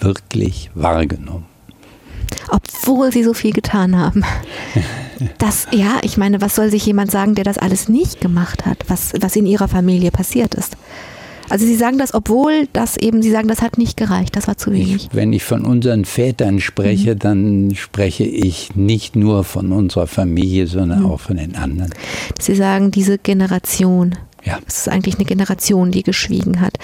[0.00, 1.57] wirklich wahrgenommen
[2.48, 4.24] obwohl sie so viel getan haben.
[5.38, 8.84] Das, ja, ich meine, was soll sich jemand sagen, der das alles nicht gemacht hat,
[8.86, 10.76] was, was in ihrer Familie passiert ist?
[11.48, 14.56] Also Sie sagen das, obwohl das eben, Sie sagen, das hat nicht gereicht, das war
[14.56, 14.94] zu wenig.
[14.94, 17.18] Ich, wenn ich von unseren Vätern spreche, mhm.
[17.18, 21.06] dann spreche ich nicht nur von unserer Familie, sondern mhm.
[21.06, 21.92] auch von den anderen.
[22.40, 24.14] Sie sagen, diese Generation,
[24.44, 24.58] ja.
[24.66, 26.78] es ist eigentlich eine Generation, die geschwiegen hat.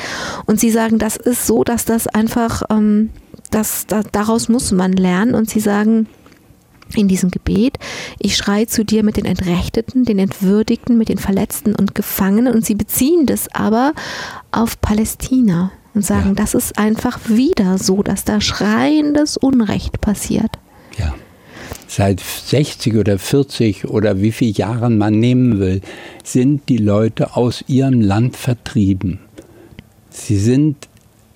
[0.46, 3.11] Und Sie sagen, das ist so, dass das einfach ähm,
[3.54, 6.08] das, da, daraus muss man lernen und sie sagen,
[6.94, 7.78] in diesem Gebet,
[8.18, 12.64] ich schreie zu dir mit den Entrechteten, den Entwürdigten, mit den Verletzten und Gefangenen und
[12.64, 13.94] sie beziehen das aber
[14.52, 16.34] auf Palästina und sagen, ja.
[16.34, 20.50] das ist einfach wieder so, dass da schreiendes Unrecht passiert.
[20.98, 21.14] Ja.
[21.86, 25.80] Seit 60 oder 40 oder wie viele Jahren man nehmen will,
[26.24, 29.20] sind die Leute aus ihrem Land vertrieben.
[30.10, 30.88] Sie sind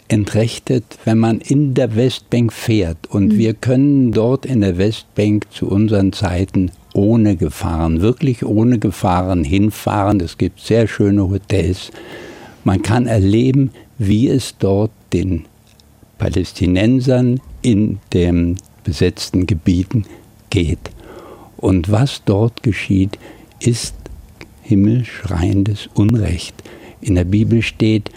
[0.09, 3.07] entrechtet, wenn man in der Westbank fährt.
[3.09, 3.39] Und mhm.
[3.39, 10.21] wir können dort in der Westbank zu unseren Zeiten ohne Gefahren, wirklich ohne Gefahren hinfahren.
[10.21, 11.91] Es gibt sehr schöne Hotels.
[12.65, 15.45] Man kann erleben, wie es dort den
[16.19, 20.05] Palästinensern in den besetzten Gebieten
[20.51, 20.91] geht.
[21.57, 23.19] Und was dort geschieht,
[23.61, 23.95] ist
[24.63, 26.55] himmelschreiendes Unrecht.
[27.01, 28.11] In der Bibel steht,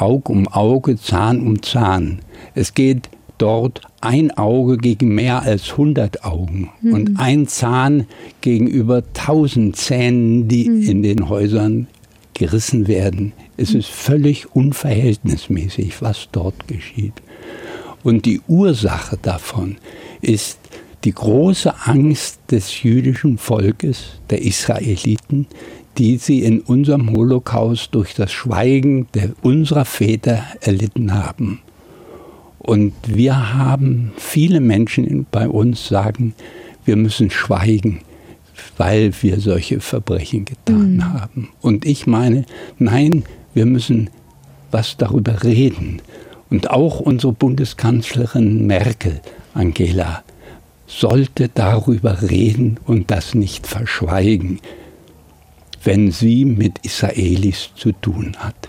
[0.00, 2.20] Auge um Auge, Zahn um Zahn.
[2.54, 3.08] Es geht
[3.38, 6.92] dort ein Auge gegen mehr als 100 Augen mhm.
[6.92, 8.06] und ein Zahn
[8.40, 10.82] gegenüber 1000 Zähnen, die mhm.
[10.82, 11.86] in den Häusern
[12.34, 13.32] gerissen werden.
[13.56, 17.14] Es ist völlig unverhältnismäßig, was dort geschieht.
[18.02, 19.76] Und die Ursache davon
[20.22, 20.58] ist
[21.04, 25.46] die große Angst des jüdischen Volkes, der Israeliten,
[25.98, 31.60] die sie in unserem Holocaust durch das Schweigen der, unserer Väter erlitten haben.
[32.58, 36.34] Und wir haben viele Menschen bei uns sagen,
[36.84, 38.00] wir müssen schweigen.
[38.76, 41.12] weil wir solche Verbrechen getan mhm.
[41.12, 41.48] haben.
[41.60, 42.44] Und ich meine,
[42.78, 43.24] nein,
[43.54, 44.10] wir müssen
[44.70, 46.00] was darüber reden.
[46.50, 49.20] Und auch unsere Bundeskanzlerin Merkel,
[49.54, 50.22] Angela,
[50.86, 54.60] sollte darüber reden und das nicht verschweigen,
[55.84, 58.68] wenn sie mit Israelis zu tun hat.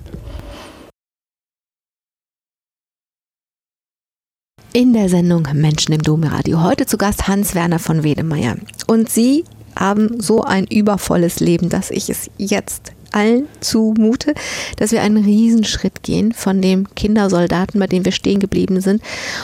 [4.74, 6.64] In der Sendung Menschen im Domradio.
[6.64, 8.56] Heute zu Gast Hans-Werner von Wedemeyer.
[8.88, 9.44] Und Sie
[9.76, 14.34] haben so ein übervolles Leben, dass ich es jetzt allen zumute,
[14.78, 19.02] dass wir einen Riesenschritt gehen von dem Kindersoldaten, bei dem wir stehen geblieben sind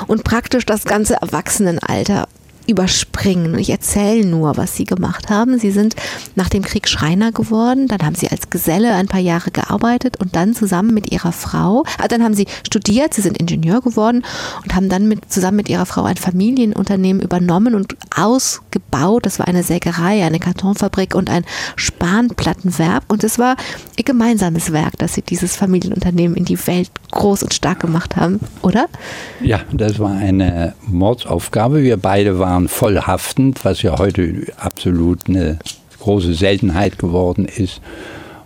[0.07, 2.29] und praktisch das ganze Erwachsenenalter
[2.67, 3.53] überspringen.
[3.53, 5.57] Und ich erzähle nur, was sie gemacht haben.
[5.57, 5.95] Sie sind
[6.35, 10.35] nach dem Krieg Schreiner geworden, dann haben sie als Geselle ein paar Jahre gearbeitet und
[10.35, 14.23] dann zusammen mit ihrer Frau, ah, dann haben sie studiert, sie sind Ingenieur geworden
[14.63, 19.25] und haben dann mit, zusammen mit ihrer Frau ein Familienunternehmen übernommen und ausgebaut.
[19.25, 23.03] Das war eine Sägerei, eine Kartonfabrik und ein Spanplattenwerk.
[23.07, 23.55] Und es war
[23.97, 28.39] ihr gemeinsames Werk, dass sie dieses Familienunternehmen in die Welt groß und stark gemacht haben,
[28.61, 28.87] oder?
[29.41, 31.83] Ja, das war eine Mordsaufgabe.
[31.83, 35.59] Wir beide waren waren voll haftend, was ja heute absolut eine
[35.99, 37.81] große Seltenheit geworden ist.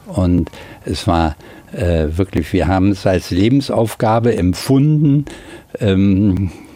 [0.06, 0.50] Und
[0.84, 1.38] es war
[1.72, 5.24] äh, wirklich, wir haben es als Lebensaufgabe empfunden,
[5.80, 6.71] ähm, äh,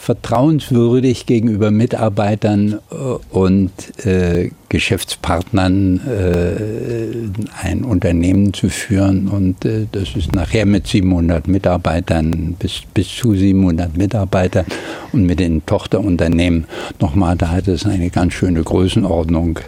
[0.00, 2.94] vertrauenswürdig gegenüber Mitarbeitern äh,
[3.30, 3.70] und
[4.04, 9.28] äh, Geschäftspartnern äh, ein Unternehmen zu führen.
[9.28, 14.66] Und äh, das ist nachher mit 700 Mitarbeitern, bis, bis zu 700 Mitarbeitern
[15.12, 16.64] und mit den Tochterunternehmen
[17.00, 19.60] nochmal, da hat es eine ganz schöne Größenordnung.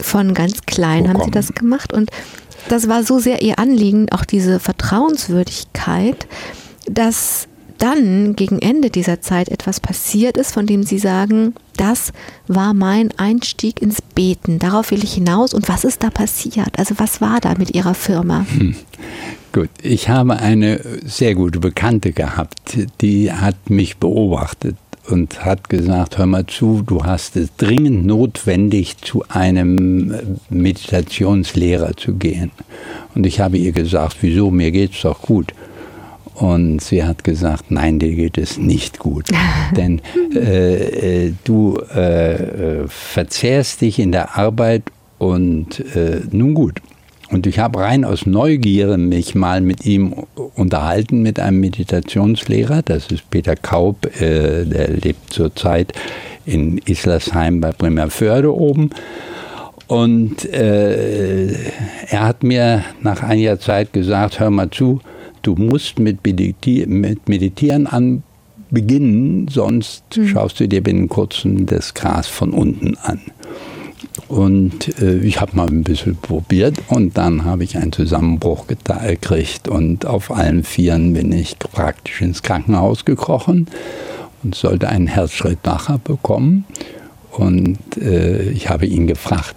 [0.00, 1.20] Von ganz klein bekommen.
[1.20, 2.10] haben Sie das gemacht und
[2.68, 6.26] das war so sehr Ihr Anliegen, auch diese Vertrauenswürdigkeit,
[6.86, 7.48] dass
[7.82, 12.12] dann gegen Ende dieser Zeit etwas passiert ist, von dem Sie sagen, das
[12.46, 14.60] war mein Einstieg ins Beten.
[14.60, 15.52] Darauf will ich hinaus.
[15.52, 16.78] Und was ist da passiert?
[16.78, 18.46] Also was war da mit Ihrer Firma?
[18.56, 18.76] Hm.
[19.52, 24.76] Gut, ich habe eine sehr gute Bekannte gehabt, die hat mich beobachtet
[25.08, 32.14] und hat gesagt, hör mal zu, du hast es dringend notwendig, zu einem Meditationslehrer zu
[32.14, 32.52] gehen.
[33.14, 35.52] Und ich habe ihr gesagt, wieso, mir geht's doch gut.
[36.34, 39.28] Und sie hat gesagt, nein, dir geht es nicht gut.
[39.76, 40.00] Denn
[40.34, 44.84] äh, äh, du äh, äh, verzehrst dich in der Arbeit
[45.18, 46.80] und äh, nun gut.
[47.30, 50.14] Und ich habe rein aus Neugierde mich mal mit ihm
[50.54, 52.82] unterhalten, mit einem Meditationslehrer.
[52.82, 55.94] Das ist Peter Kaub, der lebt zurzeit
[56.44, 58.90] in Islersheim bei Bremerförde oben.
[59.86, 61.56] Und er
[62.12, 65.00] hat mir nach einiger Zeit gesagt, hör mal zu,
[65.42, 68.22] du musst mit, Mediti mit Meditieren an
[68.70, 70.28] beginnen, sonst mhm.
[70.28, 73.20] schaust du dir binnen kurzem das Gras von unten an.
[74.28, 79.68] Und äh, ich habe mal ein bisschen probiert und dann habe ich einen Zusammenbruch gekriegt
[79.68, 83.66] und auf allen Vieren bin ich praktisch ins Krankenhaus gekrochen
[84.42, 86.64] und sollte einen Herzschrittmacher bekommen.
[87.32, 89.54] Und äh, ich habe ihn gefragt,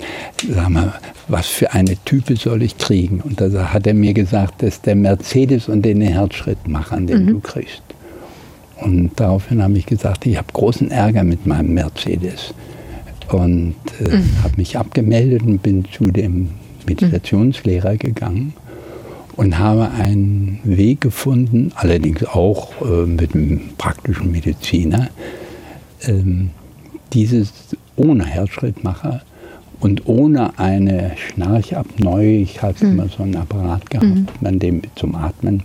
[0.49, 0.93] sag mal,
[1.27, 3.19] was für eine Type soll ich kriegen?
[3.19, 7.27] Und da hat er mir gesagt, das ist der Mercedes und den Herzschrittmacher, den mhm.
[7.27, 7.81] du kriegst.
[8.77, 12.53] Und daraufhin habe ich gesagt, ich habe großen Ärger mit meinem Mercedes.
[13.29, 14.43] Und äh, mhm.
[14.43, 16.51] habe mich abgemeldet und bin zu dem
[16.87, 18.53] Meditationslehrer gegangen
[19.35, 25.09] und habe einen Weg gefunden, allerdings auch äh, mit einem praktischen Mediziner,
[26.03, 26.51] ähm,
[27.15, 27.51] dieses
[27.95, 29.21] ohne Herzschrittmacher
[29.79, 32.41] und ohne eine Schnarchabneu.
[32.41, 32.91] Ich hatte mhm.
[32.91, 34.27] immer so einen Apparat gehabt, mhm.
[34.43, 35.63] an dem zum Atmen.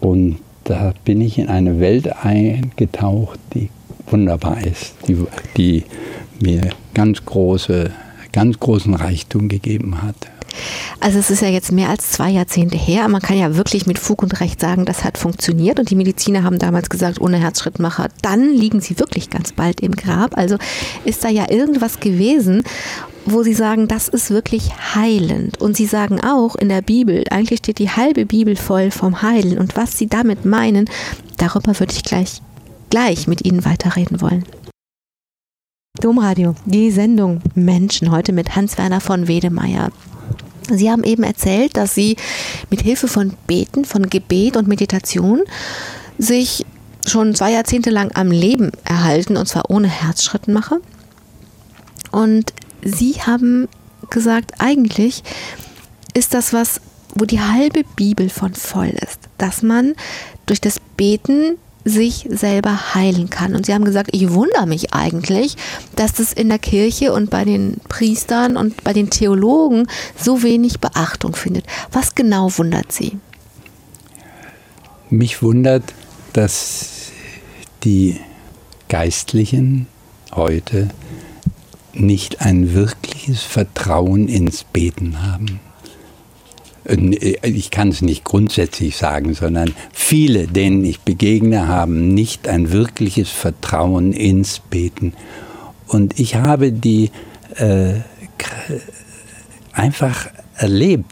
[0.00, 3.70] Und da bin ich in eine Welt eingetaucht, die
[4.10, 5.16] wunderbar ist, die,
[5.56, 5.84] die
[6.40, 7.90] mir ganz große,
[8.32, 10.16] ganz großen Reichtum gegeben hat.
[11.00, 13.08] Also es ist ja jetzt mehr als zwei Jahrzehnte her.
[13.08, 15.78] Man kann ja wirklich mit Fug und Recht sagen, das hat funktioniert.
[15.78, 19.92] Und die Mediziner haben damals gesagt, ohne Herzschrittmacher, dann liegen sie wirklich ganz bald im
[19.92, 20.36] Grab.
[20.36, 20.56] Also
[21.04, 22.62] ist da ja irgendwas gewesen,
[23.26, 25.60] wo sie sagen, das ist wirklich heilend.
[25.60, 29.58] Und sie sagen auch in der Bibel, eigentlich steht die halbe Bibel voll vom Heilen.
[29.58, 30.88] Und was sie damit meinen,
[31.36, 32.40] darüber würde ich gleich,
[32.90, 34.44] gleich mit Ihnen weiterreden wollen.
[36.00, 39.90] Domradio, die Sendung Menschen heute mit Hans-Werner von Wedemeyer.
[40.76, 42.16] Sie haben eben erzählt, dass Sie
[42.70, 45.42] mit Hilfe von Beten, von Gebet und Meditation
[46.18, 46.66] sich
[47.06, 50.78] schon zwei Jahrzehnte lang am Leben erhalten und zwar ohne Herzschrittmacher.
[52.10, 52.52] Und
[52.82, 53.68] Sie haben
[54.10, 55.22] gesagt, eigentlich
[56.14, 56.80] ist das was,
[57.14, 59.94] wo die halbe Bibel von voll ist, dass man
[60.46, 61.56] durch das Beten
[61.88, 63.54] sich selber heilen kann.
[63.54, 65.56] Und Sie haben gesagt, ich wundere mich eigentlich,
[65.96, 69.86] dass das in der Kirche und bei den Priestern und bei den Theologen
[70.16, 71.64] so wenig Beachtung findet.
[71.92, 73.18] Was genau wundert Sie?
[75.10, 75.84] Mich wundert,
[76.32, 77.10] dass
[77.84, 78.20] die
[78.88, 79.86] Geistlichen
[80.34, 80.88] heute
[81.94, 85.60] nicht ein wirkliches Vertrauen ins Beten haben.
[86.84, 92.72] Äh, ich kann es nicht grundsätzlich sagen, sondern viele, denen ich begegne, haben nicht ein
[92.72, 95.12] wirkliches Vertrauen ins Beten.
[95.86, 97.10] Und ich habe die
[97.56, 97.94] äh,
[99.72, 101.06] einfach erlebt,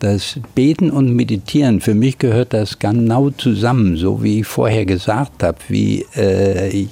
[0.00, 5.42] dass Beten und Meditieren, für mich gehört das genau zusammen, so wie ich vorher gesagt
[5.42, 6.86] habe, wie äh,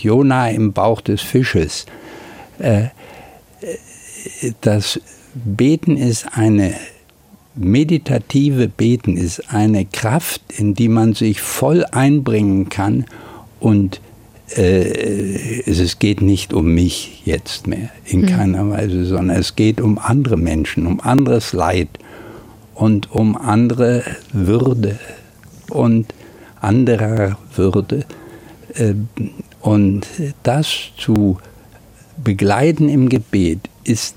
[0.00, 1.86] Jona im Bauch des Fisches.
[2.58, 2.88] Äh, äh
[4.60, 5.00] das
[5.34, 6.74] Beten ist eine
[7.58, 13.04] meditative Beten ist eine Kraft, in die man sich voll einbringen kann
[13.60, 14.00] und
[14.56, 18.26] äh, es geht nicht um mich jetzt mehr, in mhm.
[18.26, 21.88] keiner Weise, sondern es geht um andere Menschen, um anderes Leid
[22.74, 24.98] und um andere Würde
[25.68, 26.14] und
[26.60, 28.04] anderer Würde.
[28.74, 28.94] Äh,
[29.60, 30.06] und
[30.44, 31.38] das zu
[32.16, 34.14] begleiten im Gebet ist,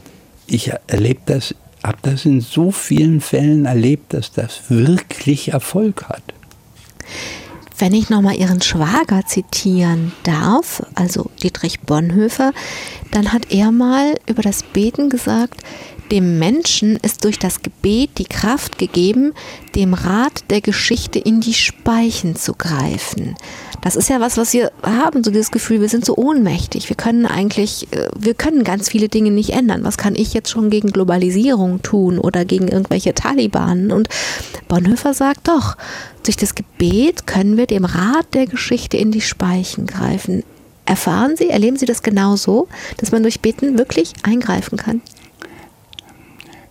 [0.47, 6.23] ich erlebe das habe das in so vielen Fällen erlebt, dass das wirklich Erfolg hat.
[7.77, 12.53] Wenn ich nochmal Ihren Schwager zitieren darf, also Dietrich Bonhoeffer,
[13.11, 15.61] dann hat er mal über das Beten gesagt,
[16.11, 19.33] dem Menschen ist durch das Gebet die Kraft gegeben,
[19.75, 23.35] dem Rat der Geschichte in die Speichen zu greifen.
[23.81, 26.89] Das ist ja was, was wir haben, so dieses Gefühl, wir sind so ohnmächtig.
[26.89, 29.83] Wir können eigentlich, äh, wir können ganz viele Dinge nicht ändern.
[29.83, 33.91] Was kann ich jetzt schon gegen Globalisierung tun oder gegen irgendwelche Taliban?
[33.91, 34.07] Und
[34.67, 35.77] Bonhoeffer sagt doch,
[36.23, 40.43] durch das Gebet können wir dem Rat der Geschichte in die Speichen greifen.
[40.85, 45.01] Erfahren Sie, erleben Sie das genauso, dass man durch Beten wirklich eingreifen kann?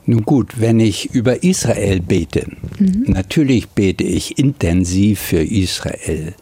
[0.07, 2.47] Nun gut, wenn ich über Israel bete,
[2.79, 3.05] mhm.
[3.07, 6.35] natürlich bete ich intensiv für Israel.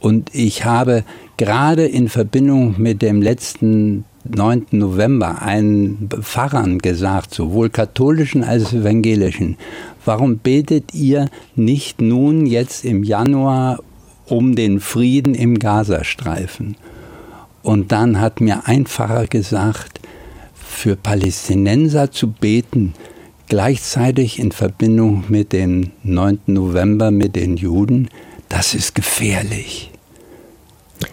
[0.00, 1.04] Und ich habe
[1.36, 4.66] gerade in Verbindung mit dem letzten 9.
[4.72, 9.56] November einen Pfarrern gesagt, sowohl katholischen als evangelischen,
[10.04, 13.80] warum betet ihr nicht nun jetzt im Januar
[14.26, 16.76] um den Frieden im Gazastreifen?
[17.62, 20.00] Und dann hat mir ein Pfarrer gesagt,
[20.72, 22.94] für Palästinenser zu beten,
[23.48, 26.40] gleichzeitig in Verbindung mit dem 9.
[26.46, 28.08] November, mit den Juden,
[28.48, 29.90] das ist gefährlich.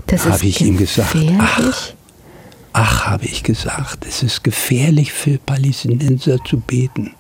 [0.08, 1.16] Das habe ich ihm gesagt.
[1.38, 1.94] Ach,
[2.74, 7.12] ach, habe ich gesagt, es ist gefährlich für Palästinenser zu beten.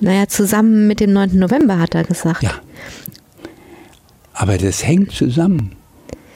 [0.00, 1.38] Naja, zusammen mit dem 9.
[1.38, 2.42] November hat er gesagt.
[2.42, 2.54] Ja.
[4.32, 5.76] Aber das hängt zusammen.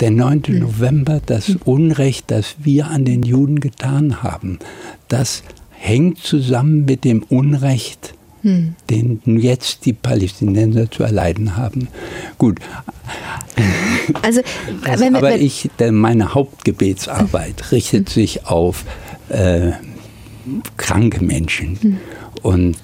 [0.01, 0.43] Der 9.
[0.47, 0.59] Hm.
[0.59, 1.61] November, das hm.
[1.65, 4.59] Unrecht, das wir an den Juden getan haben,
[5.09, 8.75] das hängt zusammen mit dem Unrecht, hm.
[8.91, 11.89] den jetzt die Palästinenser zu erleiden haben.
[12.39, 12.59] Gut.
[14.23, 14.43] Also,
[14.85, 18.85] also wenn, aber wenn, ich, meine Hauptgebetsarbeit richtet sich auf
[19.29, 19.73] äh,
[20.77, 21.79] kranke Menschen.
[21.81, 21.97] Hm.
[22.43, 22.77] Und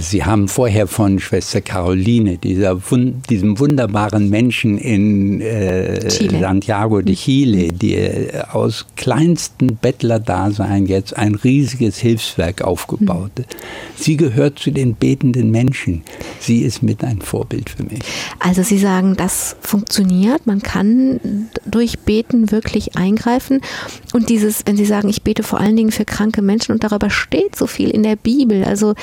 [0.00, 2.80] Sie haben vorher von Schwester Caroline, dieser,
[3.28, 11.34] diesem wunderbaren Menschen in äh, Santiago de Chile, die äh, aus kleinsten Bettlerdasein jetzt ein
[11.34, 13.56] riesiges Hilfswerk aufgebaut hat.
[13.96, 16.02] Sie gehört zu den betenden Menschen.
[16.40, 18.00] Sie ist mit ein Vorbild für mich.
[18.38, 20.46] Also Sie sagen, das funktioniert.
[20.46, 23.60] Man kann durch Beten wirklich eingreifen.
[24.14, 27.10] Und dieses, wenn Sie sagen, ich bete vor allen Dingen für kranke Menschen und darüber
[27.10, 28.64] steht so viel in der Bibel.
[28.64, 28.94] Also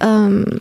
[0.00, 0.60] ähm,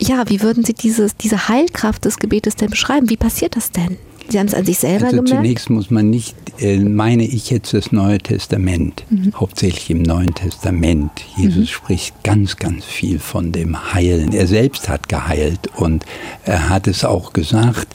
[0.00, 3.08] ja, wie würden Sie dieses, diese Heilkraft des Gebetes denn beschreiben?
[3.10, 3.96] Wie passiert das denn?
[4.28, 5.44] Sie haben es an sich selber also gemerkt?
[5.44, 9.32] Zunächst muss man nicht, äh, meine ich jetzt das Neue Testament, mhm.
[9.34, 11.10] hauptsächlich im Neuen Testament.
[11.36, 11.66] Jesus mhm.
[11.66, 14.32] spricht ganz, ganz viel von dem Heilen.
[14.32, 16.04] Er selbst hat geheilt und
[16.44, 17.88] er hat es auch gesagt.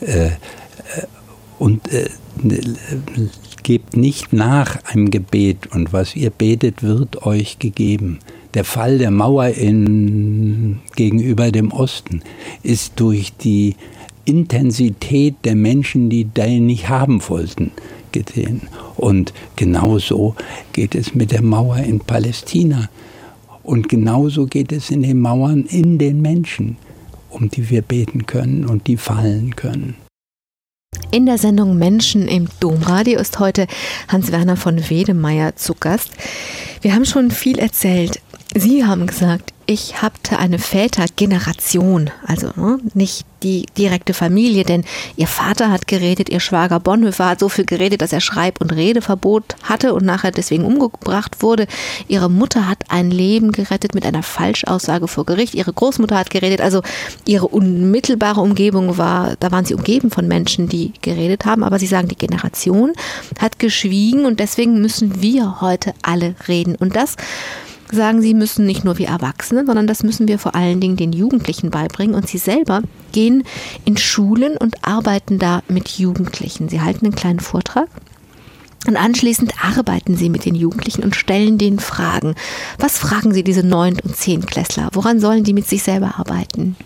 [0.00, 0.30] Äh, äh
[1.58, 2.10] und äh,
[3.62, 8.18] gebt nicht nach einem Gebet und was ihr betet, wird euch gegeben
[8.56, 12.22] der Fall der Mauer in, gegenüber dem Osten
[12.62, 13.76] ist durch die
[14.24, 17.70] Intensität der Menschen, die den nicht haben wollten,
[18.12, 18.62] gesehen.
[18.96, 20.34] Und genauso
[20.72, 22.88] geht es mit der Mauer in Palästina.
[23.62, 26.78] Und genauso geht es in den Mauern in den Menschen,
[27.28, 29.96] um die wir beten können und die fallen können.
[31.10, 33.66] In der Sendung Menschen im Domradio ist heute
[34.08, 36.10] Hans-Werner von Wedemeyer zu Gast.
[36.80, 38.20] Wir haben schon viel erzählt
[38.58, 44.82] Sie haben gesagt, ich hatte eine Vätergeneration, also ne, nicht die direkte Familie, denn
[45.16, 48.72] ihr Vater hat geredet, ihr Schwager Bonhoeffer hat so viel geredet, dass er Schreib- und
[48.72, 51.66] Redeverbot hatte und nachher deswegen umgebracht wurde.
[52.08, 55.54] Ihre Mutter hat ein Leben gerettet mit einer Falschaussage vor Gericht.
[55.54, 56.80] Ihre Großmutter hat geredet, also
[57.26, 61.86] ihre unmittelbare Umgebung war, da waren sie umgeben von Menschen, die geredet haben, aber sie
[61.86, 62.94] sagen, die Generation
[63.38, 66.74] hat geschwiegen und deswegen müssen wir heute alle reden.
[66.74, 67.16] Und das
[67.90, 71.12] sagen sie, müssen nicht nur wir Erwachsene, sondern das müssen wir vor allen Dingen den
[71.12, 72.14] Jugendlichen beibringen.
[72.14, 72.82] Und sie selber
[73.12, 73.44] gehen
[73.84, 76.68] in Schulen und arbeiten da mit Jugendlichen.
[76.68, 77.88] Sie halten einen kleinen Vortrag.
[78.86, 82.36] Und anschließend arbeiten Sie mit den Jugendlichen und stellen denen Fragen.
[82.78, 84.90] Was fragen Sie diese Neun- und Zehnklässler?
[84.92, 86.76] Woran sollen die mit sich selber arbeiten?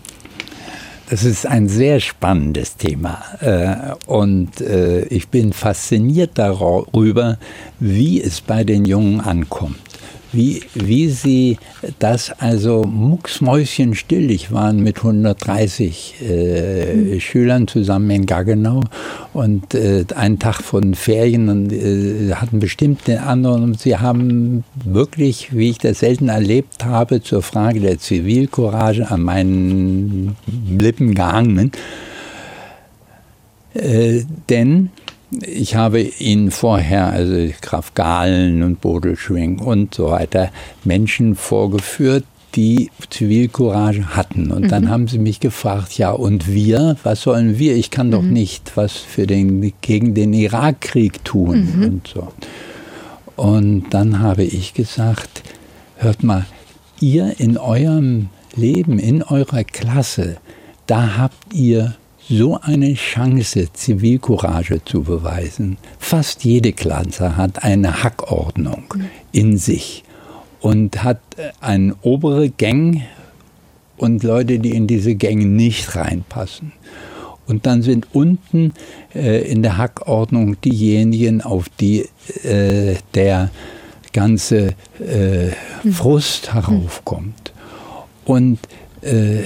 [1.11, 7.37] Das ist ein sehr spannendes Thema äh, und äh, ich bin fasziniert darüber,
[7.81, 9.90] wie es bei den Jungen ankommt
[10.33, 11.57] wie, wie sie
[11.99, 14.31] das also mucksmäuschenstill.
[14.31, 17.19] Ich war mit 130 äh, mhm.
[17.19, 18.81] Schülern zusammen in Gaggenau
[19.33, 24.63] und äh, einen Tag von Ferien und, äh, hatten bestimmt den anderen und sie haben
[24.85, 30.35] wirklich, wie ich das selten erlebt habe, zur Frage der Zivilcourage an meinen
[30.69, 31.71] Lippen gehangen.
[33.73, 34.89] Äh, denn
[35.39, 40.51] ich habe Ihnen vorher, also Graf Gahlen und Bodelschwing und so weiter,
[40.83, 42.25] Menschen vorgeführt,
[42.55, 44.51] die Zivilcourage hatten.
[44.51, 44.67] Und mhm.
[44.67, 47.75] dann haben sie mich gefragt, ja, und wir, was sollen wir?
[47.75, 48.33] Ich kann doch mhm.
[48.33, 51.83] nicht was für den, gegen den Irakkrieg tun mhm.
[51.83, 52.27] und so.
[53.37, 55.43] Und dann habe ich gesagt,
[55.97, 56.45] hört mal,
[56.99, 60.37] ihr in eurem Leben, in eurer Klasse,
[60.87, 61.95] da habt ihr
[62.29, 65.77] so eine Chance, Zivilcourage zu beweisen.
[65.99, 68.93] Fast jede Klasse hat eine Hackordnung
[69.31, 70.03] in sich
[70.61, 73.01] und hat äh, eine obere Gang
[73.97, 76.71] und Leute, die in diese Gänge nicht reinpassen.
[77.47, 78.73] Und dann sind unten
[79.13, 82.07] äh, in der Hackordnung diejenigen, auf die
[82.43, 83.49] äh, der
[84.13, 85.51] ganze äh,
[85.91, 87.51] Frust heraufkommt.
[88.25, 88.59] Und
[89.01, 89.43] äh,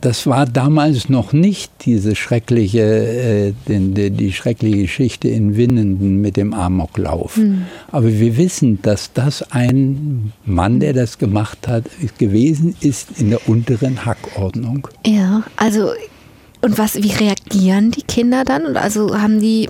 [0.00, 6.36] das war damals noch nicht diese schreckliche, äh, die, die, schreckliche Geschichte in Winnenden mit
[6.36, 7.36] dem Amoklauf.
[7.36, 7.66] Mhm.
[7.90, 11.84] Aber wir wissen, dass das ein Mann, der das gemacht hat,
[12.18, 14.88] gewesen ist in der unteren Hackordnung.
[15.06, 15.90] Ja, also
[16.60, 18.64] und was, wie reagieren die Kinder dann?
[18.64, 19.68] Und also haben die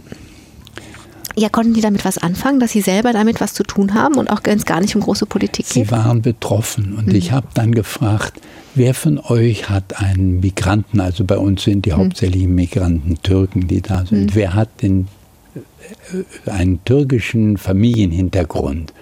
[1.36, 4.30] ja, konnten die damit was anfangen, dass sie selber damit was zu tun haben und
[4.30, 5.86] auch es gar nicht um große Politik geht?
[5.86, 7.14] Sie waren betroffen und mhm.
[7.14, 8.40] ich habe dann gefragt,
[8.74, 11.96] wer von euch hat einen Migranten, also bei uns sind die mhm.
[11.96, 14.34] hauptsächlich Migranten Türken, die da sind, mhm.
[14.34, 15.08] wer hat den,
[16.12, 18.92] äh, einen türkischen Familienhintergrund?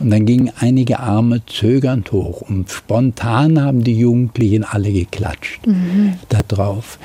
[0.00, 6.14] Und dann gingen einige Arme zögernd hoch und spontan haben die Jugendlichen alle geklatscht mhm.
[6.28, 6.98] darauf,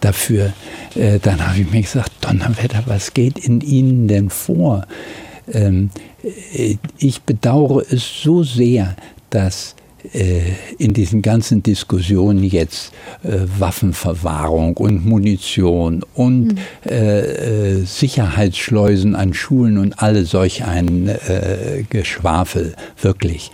[0.00, 0.52] dafür.
[0.94, 4.86] Äh, dann habe ich mir gesagt, Donnerwetter, was geht in Ihnen denn vor?
[5.52, 5.90] Ähm,
[6.22, 8.94] äh, ich bedauere es so sehr,
[9.30, 9.83] dass äh,
[10.78, 12.92] in diesen ganzen Diskussionen jetzt
[13.22, 16.58] äh, Waffenverwahrung und Munition und mhm.
[16.86, 23.50] äh, äh, Sicherheitsschleusen an Schulen und alle solch ein äh, Geschwafel, wirklich.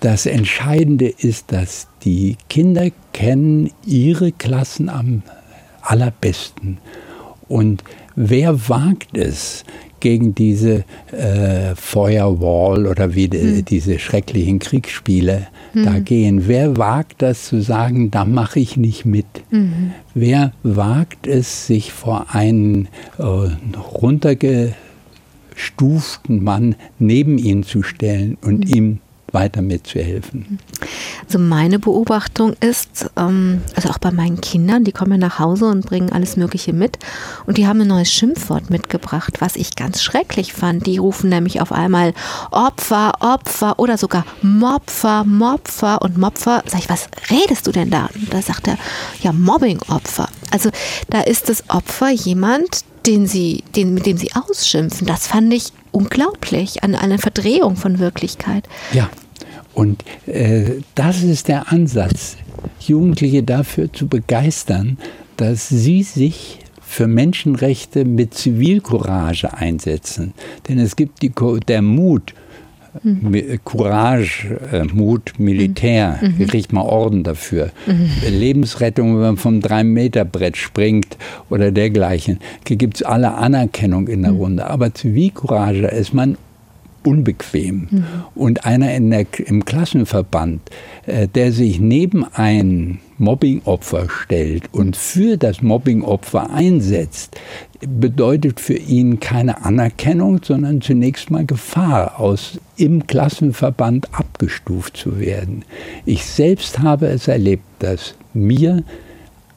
[0.00, 5.22] Das Entscheidende ist, dass die Kinder kennen ihre Klassen am
[5.80, 6.78] allerbesten.
[7.48, 7.82] Und
[8.14, 9.64] wer wagt es,
[10.06, 13.64] gegen diese äh, Feuerwall oder wie mhm.
[13.64, 15.84] diese schrecklichen Kriegsspiele mhm.
[15.84, 16.46] da gehen.
[16.46, 19.26] Wer wagt das zu sagen, da mache ich nicht mit?
[19.50, 19.90] Mhm.
[20.14, 22.86] Wer wagt es, sich vor einen
[23.18, 23.24] äh,
[24.00, 24.76] runtergestuften
[26.44, 28.74] Mann neben ihn zu stellen und mhm.
[28.76, 29.00] ihm
[29.32, 30.58] weiter mitzuhelfen.
[31.24, 35.66] Also meine Beobachtung ist, ähm, also auch bei meinen Kindern, die kommen ja nach Hause
[35.66, 36.98] und bringen alles Mögliche mit
[37.46, 40.86] und die haben ein neues Schimpfwort mitgebracht, was ich ganz schrecklich fand.
[40.86, 42.14] Die rufen nämlich auf einmal
[42.50, 46.62] Opfer, Opfer oder sogar Mopfer, Mopfer und Mopfer.
[46.66, 48.08] Sag ich, was redest du denn da?
[48.14, 48.78] Und da sagt er,
[49.22, 50.28] ja, Mobbing-Opfer.
[50.50, 50.70] Also
[51.10, 55.06] da ist das Opfer jemand, den sie, den, mit dem sie ausschimpfen.
[55.06, 58.68] Das fand ich unglaublich, eine, eine Verdrehung von Wirklichkeit.
[58.92, 59.08] Ja,
[59.72, 62.36] und äh, das ist der Ansatz,
[62.80, 64.98] Jugendliche dafür zu begeistern,
[65.38, 70.34] dass sie sich für Menschenrechte mit Zivilcourage einsetzen.
[70.68, 71.32] Denn es gibt die,
[71.66, 72.34] der Mut,
[73.02, 73.58] Mhm.
[73.64, 76.34] Courage, äh, Mut, Militär, mhm.
[76.38, 76.46] mhm.
[76.46, 77.70] kriegt man Orden dafür.
[77.86, 78.10] Mhm.
[78.28, 81.16] Lebensrettung, wenn man vom 3-Meter-Brett springt
[81.50, 84.38] oder dergleichen, gibt es alle Anerkennung in der mhm.
[84.38, 84.66] Runde.
[84.70, 86.36] Aber Zivilcourage ist man
[87.06, 87.88] unbequem.
[87.90, 88.04] Mhm.
[88.34, 90.60] Und einer in der, im Klassenverband,
[91.06, 97.36] äh, der sich neben ein Mobbingopfer stellt und für das Mobbingopfer einsetzt,
[97.80, 105.64] bedeutet für ihn keine Anerkennung, sondern zunächst mal Gefahr, aus im Klassenverband abgestuft zu werden.
[106.04, 108.82] Ich selbst habe es erlebt, dass mir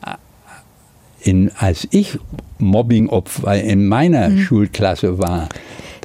[0.05, 2.17] äh, in, als ich
[2.59, 4.39] Mobbingopfer in meiner mhm.
[4.39, 5.49] Schulklasse war,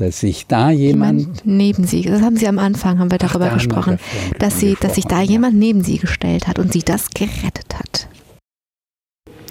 [0.05, 3.49] dass sich da jemand, jemand, neben sie, das haben Sie am Anfang, haben wir darüber
[3.51, 3.99] Ach, gesprochen,
[4.31, 7.75] wir dass, sie, dass sich da jemand neben sie gestellt hat und sie das gerettet
[7.75, 8.09] hat.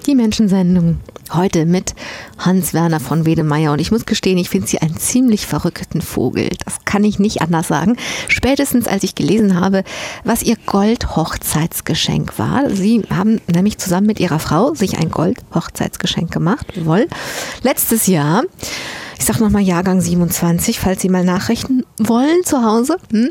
[0.06, 1.00] Die Menschensendung
[1.32, 1.96] heute mit
[2.38, 3.72] Hans-Werner von Wedemeyer.
[3.72, 6.50] Und ich muss gestehen, ich finde sie einen ziemlich verrückten Vogel.
[6.66, 7.96] Das kann ich nicht anders sagen.
[8.28, 9.84] Spätestens als ich gelesen habe,
[10.24, 12.70] was ihr Gold-Hochzeitsgeschenk war.
[12.70, 16.86] Sie haben nämlich zusammen mit ihrer Frau sich ein Gold-Hochzeitsgeschenk gemacht.
[16.86, 17.08] Wohl.
[17.62, 18.44] Letztes Jahr
[19.20, 22.98] ich sag nochmal Jahrgang 27, falls Sie mal nachrichten wollen zu Hause.
[23.10, 23.30] Hm?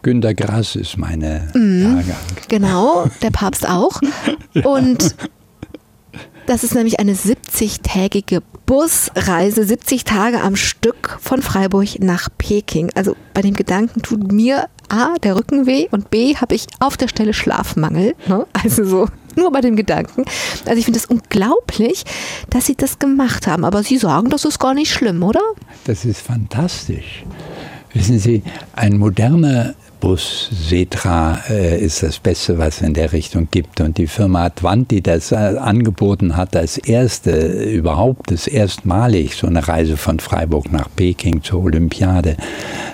[0.00, 2.16] Günter Grass ist meine mhm, Jahrgang.
[2.48, 4.00] Genau, der Papst auch.
[4.64, 5.14] Und
[6.48, 12.90] das ist nämlich eine 70-tägige Busreise, 70 Tage am Stück von Freiburg nach Peking.
[12.94, 16.96] Also bei dem Gedanken tut mir A, der Rücken weh und B, habe ich auf
[16.96, 18.14] der Stelle Schlafmangel.
[18.26, 18.46] Ne?
[18.54, 20.24] Also so nur bei dem Gedanken.
[20.64, 22.04] Also ich finde es das unglaublich,
[22.48, 23.64] dass sie das gemacht haben.
[23.64, 25.42] Aber Sie sagen, das ist gar nicht schlimm, oder?
[25.84, 27.24] Das ist fantastisch.
[27.92, 28.42] Wissen Sie,
[28.74, 33.80] ein moderner Bus Setra äh, ist das Beste, was es in der Richtung gibt.
[33.80, 39.46] Und die Firma Advant, die das äh, angeboten hat, als erste überhaupt, das erstmalig so
[39.46, 42.36] eine Reise von Freiburg nach Peking zur Olympiade,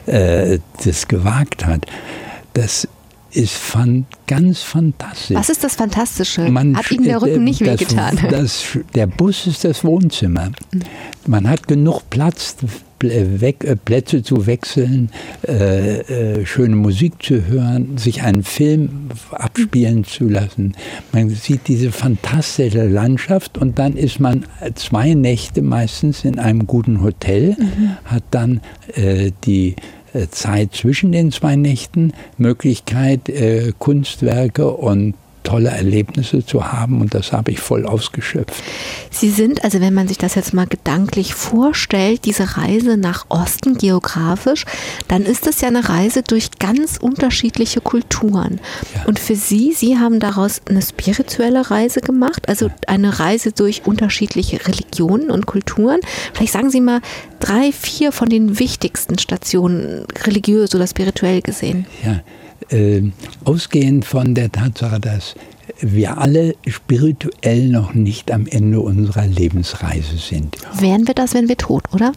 [0.07, 1.87] äh, das gewagt hat,
[2.55, 2.89] das
[3.35, 5.37] ist fan ganz fantastisch.
[5.37, 6.49] Was ist das Fantastische?
[6.49, 8.19] Man, hat Ihnen der Rücken nicht wehgetan?
[8.95, 10.53] Der Bus ist das Wohnzimmer.
[10.73, 10.83] Mhm.
[11.27, 12.94] Man hat genug Platz, äh,
[13.85, 15.11] Plätze zu wechseln,
[15.47, 20.75] äh, äh, schöne Musik zu hören, sich einen Film abspielen zu lassen.
[21.13, 24.45] Man sieht diese fantastische Landschaft und dann ist man
[24.75, 27.97] zwei Nächte meistens in einem guten Hotel, mhm.
[28.05, 28.61] hat dann
[28.95, 29.77] äh, die
[30.13, 35.15] äh, Zeit zwischen den zwei Nächten, Möglichkeit, äh, Kunstwerke und
[35.45, 38.63] tolle Erlebnisse zu haben und das habe ich voll ausgeschöpft.
[39.11, 43.79] Sie sind, also wenn man sich das jetzt mal gedanklich vorstellt, diese Reise nach Osten
[43.79, 44.65] geografisch,
[45.07, 48.59] dann ist es ja eine Reise durch ganz unterschiedliche Kulturen.
[48.95, 49.05] Ja.
[49.05, 54.67] Und für Sie, Sie haben daraus eine spirituelle Reise gemacht, also eine Reise durch unterschiedliche
[54.67, 56.01] Religionen und Kulturen.
[56.33, 57.01] Vielleicht sagen Sie mal
[57.39, 61.87] drei, vier von den wichtigsten Stationen religiös oder spirituell gesehen.
[62.05, 62.21] Ja
[62.75, 63.03] äh,
[63.45, 65.35] ausgehend von der Tatsache, dass
[65.81, 70.57] wir alle spirituell noch nicht am Ende unserer Lebensreise sind.
[70.79, 72.13] Wären wir das, wenn wir tot, oder?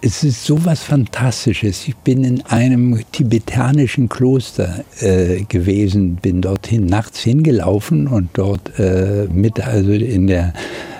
[0.00, 1.88] Es ist so was Fantastisches.
[1.88, 9.26] Ich bin in einem tibetanischen Kloster äh, gewesen, bin dorthin nachts hingelaufen und dort äh,
[9.32, 10.52] mit, also in der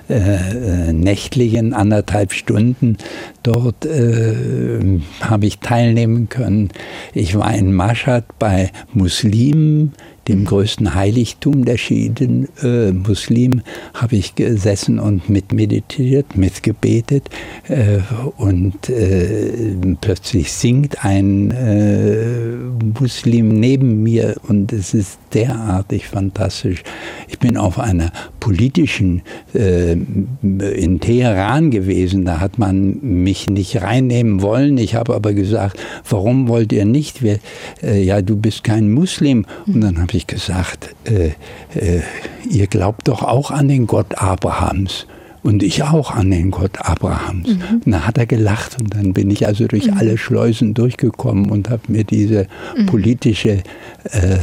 [0.09, 2.97] äh, nächtlichen anderthalb Stunden
[3.43, 6.71] dort äh, habe ich teilnehmen können.
[7.15, 9.93] Ich war in Mashhad bei Muslimen,
[10.29, 13.63] dem größten Heiligtum der Schiiten äh, Muslimen,
[13.95, 17.29] habe ich gesessen und mit meditiert, mitgebetet
[17.69, 17.99] äh,
[18.37, 22.57] und äh, plötzlich singt ein äh,
[23.01, 26.83] Muslim neben mir und es ist derartig fantastisch.
[27.29, 29.23] Ich bin auf einer politischen
[29.55, 34.79] äh, in Teheran gewesen, da hat man mich nicht reinnehmen wollen.
[34.79, 37.23] Ich habe aber gesagt, warum wollt ihr nicht?
[37.23, 37.39] Wir,
[37.83, 39.45] äh, ja, du bist kein Muslim.
[39.67, 41.33] Und dann habe ich gesagt, äh,
[41.79, 42.03] äh,
[42.49, 45.07] ihr glaubt doch auch an den Gott Abrahams.
[45.43, 47.49] Und ich auch an den Gott Abrahams.
[47.49, 47.83] Mhm.
[47.85, 49.97] Und dann hat er gelacht und dann bin ich also durch mhm.
[49.97, 52.87] alle Schleusen durchgekommen und habe mir diese mhm.
[52.87, 53.63] politische,
[54.11, 54.39] äh,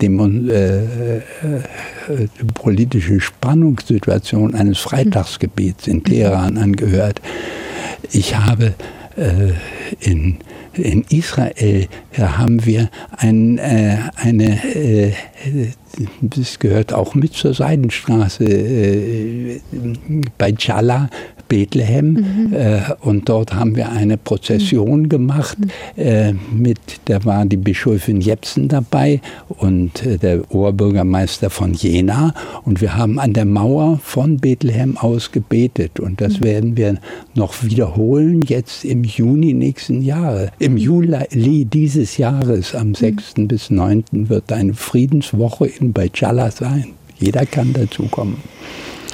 [0.00, 1.20] Demon, äh, äh,
[2.52, 6.04] politische Spannungssituation eines Freitagsgebets in mhm.
[6.04, 7.20] Teheran angehört.
[8.12, 8.74] Ich habe
[9.16, 9.52] äh,
[10.00, 10.38] in
[10.76, 15.12] in Israel haben wir ein, äh, eine, äh,
[16.20, 19.60] das gehört auch mit zur Seidenstraße, äh,
[20.38, 21.08] bei Chala
[21.48, 22.52] Bethlehem mhm.
[22.52, 25.08] äh, und dort haben wir eine Prozession mhm.
[25.08, 25.58] gemacht.
[25.96, 32.34] Äh, mit, da war die Bischöfin Jepsen dabei und äh, der Oberbürgermeister von Jena
[32.64, 36.44] und wir haben an der Mauer von Bethlehem aus gebetet und das mhm.
[36.44, 36.98] werden wir
[37.34, 40.50] noch wiederholen jetzt im Juni nächsten Jahres.
[40.58, 43.36] Im Juli dieses Jahres, am 6.
[43.36, 43.48] Mhm.
[43.48, 44.04] bis 9.
[44.12, 46.86] wird eine Friedenswoche in Bajala sein.
[47.18, 48.36] Jeder kann dazukommen.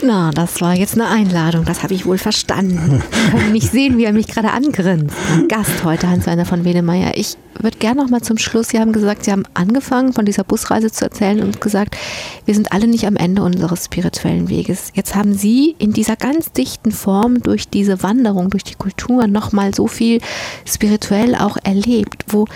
[0.02, 3.02] Na, das war jetzt eine Einladung, das habe ich wohl verstanden.
[3.12, 5.14] Ich kann nicht sehen, wie er mich gerade angrinst.
[5.48, 7.18] Gast heute, Hans-Werner von Wedemeyer.
[7.18, 10.42] Ich würde gerne noch mal zum Schluss, Sie haben gesagt, Sie haben angefangen, von dieser
[10.42, 11.98] Busreise zu erzählen und gesagt,
[12.46, 14.90] wir sind alle nicht am Ende unseres spirituellen Weges.
[14.94, 19.52] Jetzt haben Sie in dieser ganz dichten Form durch diese Wanderung, durch die Kultur noch
[19.52, 20.22] mal so viel
[20.64, 22.24] spirituell auch erlebt.
[22.28, 22.46] Wo,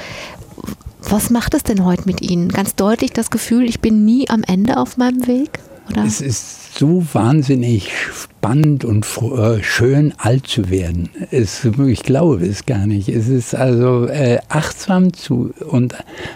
[1.02, 2.48] was macht es denn heute mit Ihnen?
[2.48, 5.58] Ganz deutlich das Gefühl, ich bin nie am Ende auf meinem Weg?
[5.90, 6.04] Oder?
[6.04, 9.06] Es ist so wahnsinnig spannend und
[9.36, 11.10] äh, schön alt zu werden.
[11.30, 13.08] Es, ich glaube es gar nicht.
[13.08, 15.94] Es ist also äh, achtsam zu und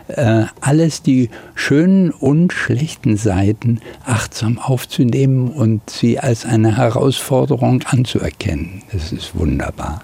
[0.08, 8.82] äh, alles die schönen und schlechten Seiten achtsam aufzunehmen und sie als eine Herausforderung anzuerkennen.
[8.92, 10.02] Das ist wunderbar.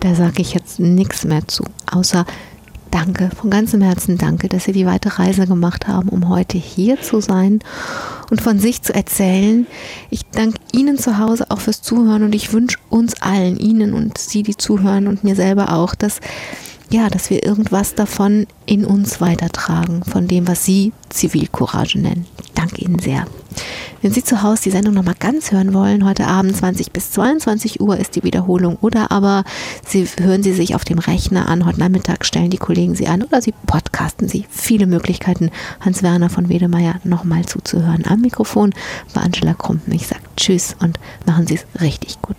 [0.00, 2.26] Da sage ich jetzt nichts mehr zu, außer
[2.94, 7.00] danke, von ganzem Herzen danke, dass Sie die weite Reise gemacht haben, um heute hier
[7.00, 7.58] zu sein
[8.30, 9.66] und von sich zu erzählen.
[10.10, 14.16] Ich danke Ihnen zu Hause auch fürs Zuhören und ich wünsche uns allen, Ihnen und
[14.16, 16.20] Sie, die zuhören und mir selber auch, dass
[16.90, 22.26] ja, dass wir irgendwas davon in uns weitertragen, von dem, was Sie Zivilcourage nennen.
[22.42, 23.26] Ich danke Ihnen sehr.
[24.02, 27.80] Wenn Sie zu Hause die Sendung nochmal ganz hören wollen, heute Abend 20 bis 22
[27.80, 29.44] Uhr ist die Wiederholung oder aber
[29.86, 33.22] Sie hören sie sich auf dem Rechner an, heute Nachmittag stellen die Kollegen sie an
[33.22, 34.44] oder Sie podcasten sie.
[34.50, 38.04] Viele Möglichkeiten, Hans-Werner von Wedemeyer nochmal zuzuhören.
[38.06, 38.74] Am Mikrofon
[39.14, 39.92] war Angela Krumpen.
[39.94, 42.36] Ich sage Tschüss und machen Sie es richtig gut.